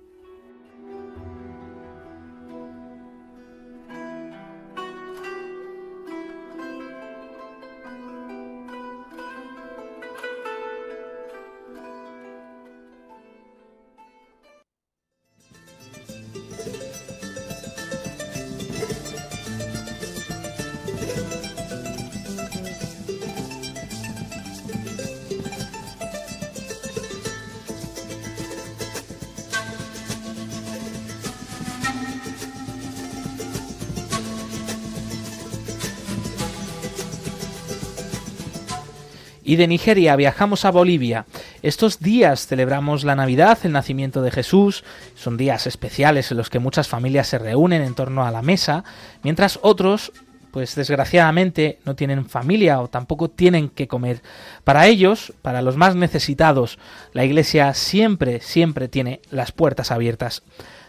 Y 39.53 39.57
de 39.57 39.69
Nigeria 39.69 40.17
viajamos 40.17 40.65
a 40.65 40.71
Bolivia. 40.71 41.27
Estos 41.61 42.01
días 42.01 42.47
celebramos 42.47 43.05
la 43.05 43.15
Navidad, 43.15 43.59
el 43.65 43.73
nacimiento 43.73 44.23
de 44.23 44.31
Jesús. 44.31 44.83
Son 45.15 45.37
días 45.37 45.67
especiales 45.67 46.31
en 46.31 46.39
los 46.39 46.49
que 46.49 46.59
muchas 46.59 46.89
familias 46.89 47.27
se 47.27 47.39
reúnen 47.39 47.83
en 47.83 47.95
torno 47.95 48.25
a 48.25 48.31
la 48.31 48.41
mesa, 48.41 48.83
mientras 49.23 49.59
otros, 49.61 50.11
pues 50.53 50.75
desgraciadamente, 50.75 51.81
no 51.85 51.95
tienen 51.95 52.25
familia 52.25 52.81
o 52.81 52.89
tampoco 52.89 53.29
tienen 53.29 53.69
que 53.69 53.89
comer. 53.89 54.23
Para 54.65 54.87
ellos, 54.87 55.35
para 55.43 55.61
los 55.61 55.77
más 55.77 55.97
necesitados, 55.97 56.79
la 57.13 57.27
Iglesia 57.27 57.75
siempre, 57.75 58.41
siempre 58.41 58.89
tiene 58.89 59.21
las 59.31 59.53
puertas 59.53 59.91
abiertas. 59.91 60.45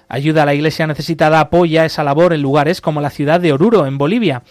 Ayuda 0.07 0.43
a 0.43 0.45
la 0.45 0.53
Iglesia 0.53 0.88
necesitada 0.88 1.41
apoya 1.41 1.84
esa 1.84 2.05
labor 2.05 2.32
en 2.32 2.41
lugares 2.41 2.80
como 2.80 3.01
la 3.01 3.09
ciudad 3.09 3.41
de 3.41 3.51
Oruro, 3.51 3.86
en 3.88 3.97
Bolivia. 3.97 4.43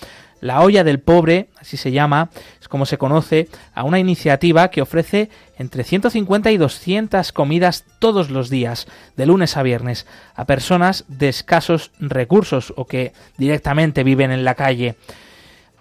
La 0.43 0.61
olla 0.61 0.83
del 0.83 0.99
pobre, 0.99 1.51
así 1.61 1.77
se 1.77 1.93
llama, 1.93 2.31
como 2.73 2.87
se 2.87 2.97
conoce, 2.97 3.51
a 3.75 3.85
una 3.85 3.99
iniciativa 3.99 4.71
que 4.71 4.81
ofrece 4.81 5.29
entre 5.59 5.85
150 5.85 6.51
y 6.53 6.57
200 6.57 7.31
comidas 7.33 7.85
todos 7.99 8.31
los 8.31 8.49
días, 8.49 8.87
de 9.15 9.27
lunes 9.27 9.59
a 9.59 9.63
viernes, 9.63 10.07
a 10.35 10.47
personas 10.47 11.05
de 11.07 11.29
escasos 11.29 11.91
recursos 12.01 12.73
o 12.79 12.87
que 12.87 13.13
directamente 13.37 14.05
viven 14.05 14.33
en 14.33 14.47
la 14.47 14.55
calle. 14.55 14.97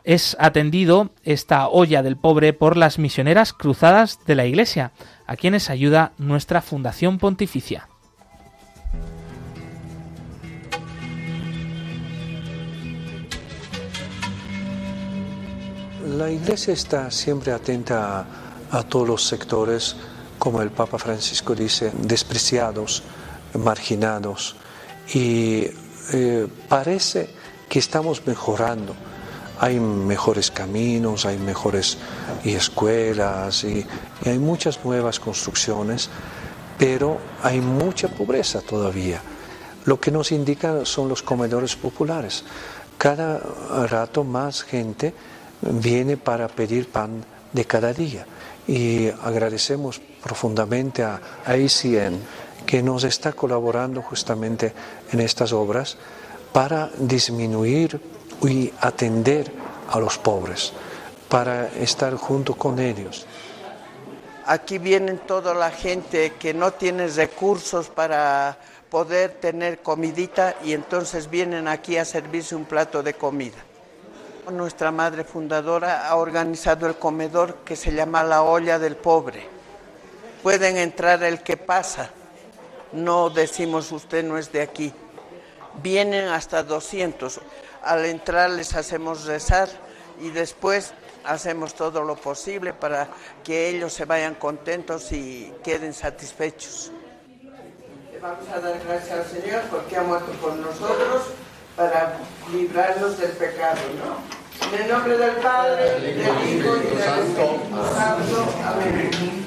Es 0.03 0.35
atendido 0.37 1.11
esta 1.23 1.69
olla 1.69 2.03
del 2.03 2.17
pobre 2.17 2.51
por 2.51 2.75
las 2.75 2.99
misioneras 2.99 3.53
cruzadas 3.53 4.19
de 4.25 4.35
la 4.35 4.45
Iglesia, 4.45 4.91
a 5.27 5.37
quienes 5.37 5.69
ayuda 5.69 6.11
nuestra 6.17 6.61
Fundación 6.61 7.19
Pontificia. 7.19 7.87
La 16.17 16.29
Iglesia 16.29 16.73
está 16.73 17.09
siempre 17.09 17.53
atenta 17.53 18.25
a, 18.69 18.83
todos 18.83 19.07
los 19.07 19.25
sectores, 19.25 19.95
como 20.37 20.61
el 20.61 20.69
Papa 20.69 20.97
Francisco 20.97 21.55
dice, 21.55 21.93
despreciados, 22.01 23.01
marginados. 23.53 24.57
Y 25.13 25.67
eh, 26.11 26.47
parece 26.67 27.29
que 27.69 27.79
estamos 27.79 28.27
mejorando. 28.27 28.93
Hay 29.61 29.79
mejores 29.79 30.51
caminos, 30.51 31.25
hay 31.25 31.37
mejores 31.37 31.97
y 32.43 32.55
escuelas 32.55 33.63
y 33.63 33.85
hay 34.25 34.37
muchas 34.37 34.83
nuevas 34.83 35.17
construcciones, 35.17 36.09
pero 36.77 37.19
hay 37.41 37.61
mucha 37.61 38.09
pobreza 38.09 38.59
todavía. 38.59 39.21
Lo 39.85 40.01
que 40.01 40.11
nos 40.11 40.33
indica 40.33 40.83
son 40.83 41.07
los 41.07 41.23
comedores 41.23 41.77
populares. 41.77 42.43
Cada 42.97 43.39
rato 43.87 44.25
más 44.25 44.61
gente 44.63 45.13
viene 45.61 46.17
para 46.17 46.47
pedir 46.47 46.89
pan 46.89 47.23
de 47.53 47.65
cada 47.65 47.93
día. 47.93 48.25
Y 48.67 49.09
agradecemos 49.23 50.01
profundamente 50.23 51.03
a 51.03 51.19
ACN 51.45 52.19
que 52.65 52.83
nos 52.83 53.03
está 53.03 53.33
colaborando 53.33 54.01
justamente 54.01 54.73
en 55.11 55.19
estas 55.19 55.51
obras 55.51 55.97
para 56.53 56.89
disminuir 56.97 57.99
y 58.43 58.71
atender 58.79 59.51
a 59.89 59.99
los 59.99 60.17
pobres, 60.17 60.73
para 61.27 61.67
estar 61.67 62.15
junto 62.15 62.55
con 62.55 62.79
ellos. 62.79 63.25
Aquí 64.45 64.79
vienen 64.79 65.19
toda 65.19 65.53
la 65.53 65.71
gente 65.71 66.33
que 66.39 66.53
no 66.53 66.71
tiene 66.71 67.07
recursos 67.07 67.89
para 67.89 68.57
poder 68.89 69.31
tener 69.39 69.79
comidita 69.79 70.55
y 70.63 70.73
entonces 70.73 71.29
vienen 71.29 71.67
aquí 71.67 71.97
a 71.97 72.05
servirse 72.05 72.55
un 72.55 72.65
plato 72.65 73.03
de 73.03 73.13
comida. 73.13 73.57
Nuestra 74.49 74.91
madre 74.91 75.23
fundadora 75.23 76.07
ha 76.07 76.15
organizado 76.15 76.87
el 76.87 76.95
comedor 76.95 77.57
que 77.63 77.75
se 77.75 77.93
llama 77.93 78.23
la 78.23 78.41
olla 78.41 78.79
del 78.79 78.95
pobre. 78.95 79.47
Pueden 80.41 80.77
entrar 80.77 81.21
el 81.23 81.41
que 81.41 81.57
pasa. 81.57 82.09
No 82.91 83.29
decimos 83.29 83.91
usted 83.91 84.23
no 84.23 84.37
es 84.37 84.51
de 84.51 84.61
aquí. 84.61 84.93
Vienen 85.81 86.27
hasta 86.27 86.63
200. 86.63 87.39
Al 87.83 88.05
entrar 88.05 88.49
les 88.49 88.73
hacemos 88.75 89.25
rezar 89.25 89.69
y 90.19 90.29
después 90.29 90.93
hacemos 91.23 91.75
todo 91.75 92.01
lo 92.01 92.15
posible 92.15 92.73
para 92.73 93.07
que 93.43 93.69
ellos 93.69 93.93
se 93.93 94.05
vayan 94.05 94.35
contentos 94.35 95.11
y 95.11 95.53
queden 95.63 95.93
satisfechos. 95.93 96.91
Vamos 98.21 98.49
a 98.49 98.59
dar 98.59 98.79
gracias 98.85 99.19
al 99.19 99.25
Señor 99.25 99.61
porque 99.69 99.97
ha 99.97 100.03
muerto 100.03 100.31
por 100.33 100.55
nosotros 100.55 101.27
para 101.75 102.17
librarnos 102.51 103.17
del 103.17 103.31
pecado, 103.31 103.79
¿no? 104.03 104.41
En 104.75 104.83
el 104.83 104.89
nombre 104.89 105.17
del 105.17 105.35
Padre, 105.37 105.99
del 105.99 106.19
Hijo 106.19 106.33
y 106.43 106.53
del 106.53 106.97
Espíritu 106.97 107.03
Santo. 107.03 107.59
Amén. 108.65 109.41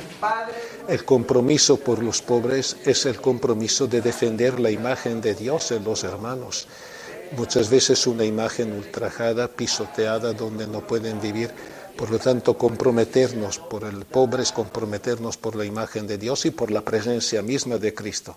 El 0.89 1.05
compromiso 1.05 1.79
por 1.79 2.03
los 2.03 2.22
pobres 2.22 2.77
es 2.85 3.07
el 3.07 3.20
compromiso 3.20 3.87
de 3.87 4.01
defender 4.01 4.61
la 4.61 4.70
imagen 4.70 5.20
de 5.20 5.35
Dios 5.35 5.70
en 5.72 5.85
los 5.85 6.05
hermanos. 6.05 6.66
Muchas 7.37 7.70
veces 7.70 8.07
una 8.07 8.25
imagen 8.25 8.72
ultrajada, 8.72 9.49
pisoteada, 9.49 10.33
donde 10.33 10.66
no 10.66 10.87
pueden 10.87 11.20
vivir. 11.20 11.51
Por 11.97 12.11
lo 12.11 12.18
tanto, 12.18 12.57
comprometernos 12.59 13.59
por 13.59 13.85
el 13.85 14.05
pobre 14.05 14.43
es 14.43 14.53
comprometernos 14.53 15.37
por 15.37 15.57
la 15.57 15.64
imagen 15.64 16.07
de 16.07 16.18
Dios 16.18 16.45
y 16.45 16.51
por 16.51 16.70
la 16.70 16.83
presencia 16.83 17.41
misma 17.43 17.79
de 17.79 17.95
Cristo. 17.95 18.37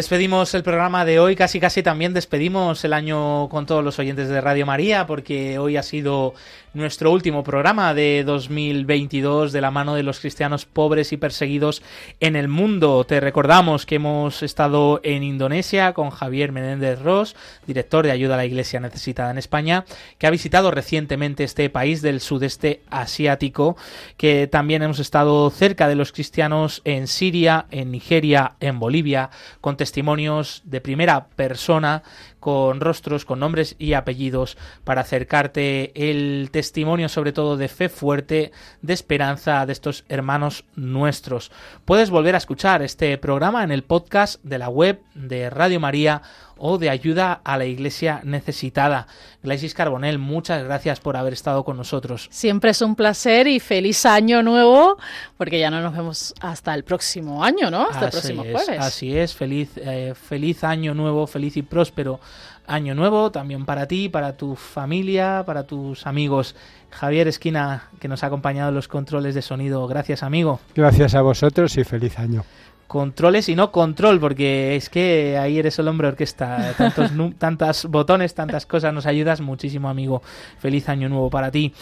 Despedimos 0.00 0.54
el 0.54 0.62
programa 0.62 1.04
de 1.04 1.20
hoy, 1.20 1.36
casi 1.36 1.60
casi 1.60 1.82
también 1.82 2.14
despedimos 2.14 2.82
el 2.86 2.94
año 2.94 3.50
con 3.50 3.66
todos 3.66 3.84
los 3.84 3.98
oyentes 3.98 4.30
de 4.30 4.40
Radio 4.40 4.64
María, 4.64 5.06
porque 5.06 5.58
hoy 5.58 5.76
ha 5.76 5.82
sido 5.82 6.32
nuestro 6.72 7.10
último 7.10 7.42
programa 7.42 7.94
de 7.94 8.22
2022 8.24 9.52
de 9.52 9.60
la 9.60 9.70
mano 9.70 9.94
de 9.94 10.04
los 10.04 10.20
cristianos 10.20 10.66
pobres 10.66 11.12
y 11.12 11.16
perseguidos 11.16 11.82
en 12.20 12.36
el 12.36 12.48
mundo. 12.48 13.04
Te 13.04 13.18
recordamos 13.18 13.86
que 13.86 13.96
hemos 13.96 14.42
estado 14.42 15.00
en 15.02 15.22
Indonesia 15.22 15.92
con 15.92 16.10
Javier 16.10 16.52
Menéndez 16.52 17.02
Ross, 17.02 17.34
director 17.66 18.06
de 18.06 18.12
Ayuda 18.12 18.34
a 18.34 18.38
la 18.38 18.46
Iglesia 18.46 18.78
Necesitada 18.78 19.32
en 19.32 19.38
España, 19.38 19.84
que 20.18 20.28
ha 20.28 20.30
visitado 20.30 20.70
recientemente 20.70 21.44
este 21.44 21.68
país 21.70 22.02
del 22.02 22.20
sudeste 22.20 22.82
asiático, 22.88 23.76
que 24.16 24.46
también 24.46 24.82
hemos 24.82 25.00
estado 25.00 25.50
cerca 25.50 25.88
de 25.88 25.96
los 25.96 26.12
cristianos 26.12 26.82
en 26.84 27.08
Siria, 27.08 27.66
en 27.70 27.90
Nigeria, 27.90 28.54
en 28.60 28.78
Bolivia, 28.78 29.30
con 29.60 29.76
testimonios 29.90 30.62
de 30.64 30.80
primera 30.80 31.26
persona 31.26 32.04
con 32.40 32.80
rostros, 32.80 33.24
con 33.24 33.38
nombres 33.38 33.76
y 33.78 33.92
apellidos 33.92 34.56
para 34.84 35.02
acercarte 35.02 35.92
el 35.94 36.48
testimonio 36.50 37.08
sobre 37.08 37.32
todo 37.32 37.56
de 37.56 37.68
fe 37.68 37.88
fuerte, 37.88 38.50
de 38.82 38.92
esperanza 38.92 39.64
de 39.66 39.72
estos 39.72 40.04
hermanos 40.08 40.64
nuestros. 40.74 41.52
Puedes 41.84 42.10
volver 42.10 42.34
a 42.34 42.38
escuchar 42.38 42.82
este 42.82 43.16
programa 43.18 43.62
en 43.62 43.70
el 43.70 43.84
podcast 43.84 44.42
de 44.42 44.58
la 44.58 44.68
web 44.68 45.00
de 45.14 45.50
Radio 45.50 45.78
María 45.78 46.22
o 46.62 46.76
de 46.76 46.90
ayuda 46.90 47.40
a 47.42 47.56
la 47.56 47.64
iglesia 47.64 48.20
necesitada. 48.22 49.06
Glaisis 49.42 49.72
Carbonell, 49.72 50.18
muchas 50.18 50.62
gracias 50.62 51.00
por 51.00 51.16
haber 51.16 51.32
estado 51.32 51.64
con 51.64 51.78
nosotros. 51.78 52.28
Siempre 52.30 52.70
es 52.72 52.82
un 52.82 52.94
placer 52.94 53.48
y 53.48 53.60
feliz 53.60 54.04
año 54.04 54.42
nuevo, 54.42 54.98
porque 55.38 55.58
ya 55.58 55.70
no 55.70 55.80
nos 55.80 55.96
vemos 55.96 56.34
hasta 56.40 56.74
el 56.74 56.84
próximo 56.84 57.42
año, 57.42 57.70
¿no? 57.70 57.88
Hasta 57.88 58.00
el 58.00 58.06
Así 58.08 58.18
próximo 58.18 58.44
es, 58.44 58.52
jueves. 58.52 58.80
Así 58.80 59.16
es, 59.16 59.34
feliz, 59.34 59.70
eh, 59.76 60.12
feliz 60.14 60.62
año 60.62 60.92
nuevo, 60.92 61.26
feliz 61.26 61.56
y 61.56 61.62
próspero 61.62 62.20
año 62.66 62.94
nuevo 62.94 63.30
también 63.30 63.64
para 63.64 63.86
ti, 63.86 64.08
para 64.08 64.36
tu 64.36 64.56
familia, 64.56 65.42
para 65.46 65.64
tus 65.64 66.06
amigos. 66.06 66.54
Javier 66.90 67.28
Esquina, 67.28 67.88
que 68.00 68.08
nos 68.08 68.24
ha 68.24 68.26
acompañado 68.26 68.70
en 68.70 68.74
los 68.74 68.88
controles 68.88 69.34
de 69.34 69.42
sonido. 69.42 69.86
Gracias, 69.86 70.22
amigo. 70.22 70.60
Gracias 70.74 71.14
a 71.14 71.22
vosotros 71.22 71.76
y 71.76 71.84
feliz 71.84 72.18
año. 72.18 72.44
Controles 72.90 73.48
y 73.48 73.54
no 73.54 73.70
control, 73.70 74.18
porque 74.18 74.74
es 74.74 74.90
que 74.90 75.38
ahí 75.38 75.60
eres 75.60 75.78
el 75.78 75.86
hombre 75.86 76.08
orquesta. 76.08 76.74
Tantos, 76.76 77.12
tantas 77.38 77.86
botones, 77.86 78.34
tantas 78.34 78.66
cosas. 78.66 78.92
Nos 78.92 79.06
ayudas 79.06 79.40
muchísimo, 79.40 79.88
amigo. 79.88 80.22
Feliz 80.58 80.88
año 80.88 81.08
nuevo 81.08 81.30
para 81.30 81.52
ti. 81.52 81.72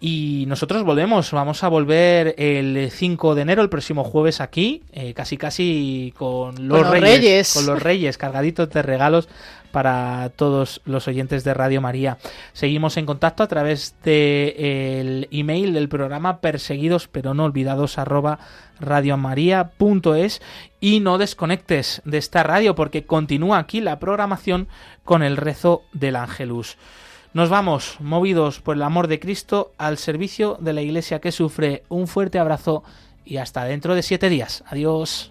Y 0.00 0.46
nosotros 0.48 0.82
volvemos. 0.82 1.30
Vamos 1.30 1.62
a 1.62 1.68
volver 1.68 2.34
el 2.38 2.90
5 2.90 3.36
de 3.36 3.42
enero, 3.42 3.62
el 3.62 3.68
próximo 3.68 4.02
jueves 4.02 4.40
aquí, 4.40 4.82
eh, 4.90 5.14
casi 5.14 5.36
casi 5.36 6.12
con 6.16 6.66
los, 6.66 6.90
reyes, 6.90 7.20
Reyes. 7.20 7.54
Con 7.54 7.66
los 7.66 7.80
reyes, 7.80 8.18
cargaditos 8.18 8.68
de 8.70 8.82
regalos 8.82 9.28
para 9.70 10.30
todos 10.34 10.80
los 10.84 11.08
oyentes 11.08 11.44
de 11.44 11.54
Radio 11.54 11.80
María. 11.80 12.18
Seguimos 12.52 12.96
en 12.96 13.06
contacto 13.06 13.42
a 13.42 13.48
través 13.48 13.94
del 14.02 15.28
email 15.30 15.72
del 15.72 15.88
programa 15.88 16.40
perseguidos 16.40 17.08
pero 17.08 17.34
no 17.34 17.44
olvidados 17.44 17.98
arroba 17.98 18.38
radiomaria.es 18.80 20.42
y 20.80 21.00
no 21.00 21.18
desconectes 21.18 22.02
de 22.04 22.18
esta 22.18 22.42
radio 22.42 22.74
porque 22.74 23.04
continúa 23.04 23.58
aquí 23.58 23.80
la 23.80 23.98
programación 23.98 24.68
con 25.04 25.22
el 25.22 25.36
rezo 25.36 25.82
del 25.92 26.16
Ángelus. 26.16 26.76
Nos 27.34 27.50
vamos, 27.50 27.96
movidos 28.00 28.60
por 28.60 28.76
el 28.76 28.82
amor 28.82 29.06
de 29.06 29.20
Cristo, 29.20 29.72
al 29.78 29.98
servicio 29.98 30.56
de 30.60 30.72
la 30.72 30.82
Iglesia 30.82 31.20
que 31.20 31.32
sufre. 31.32 31.82
Un 31.88 32.08
fuerte 32.08 32.38
abrazo 32.38 32.82
y 33.24 33.36
hasta 33.36 33.64
dentro 33.64 33.94
de 33.94 34.02
siete 34.02 34.28
días. 34.28 34.64
Adiós. 34.66 35.30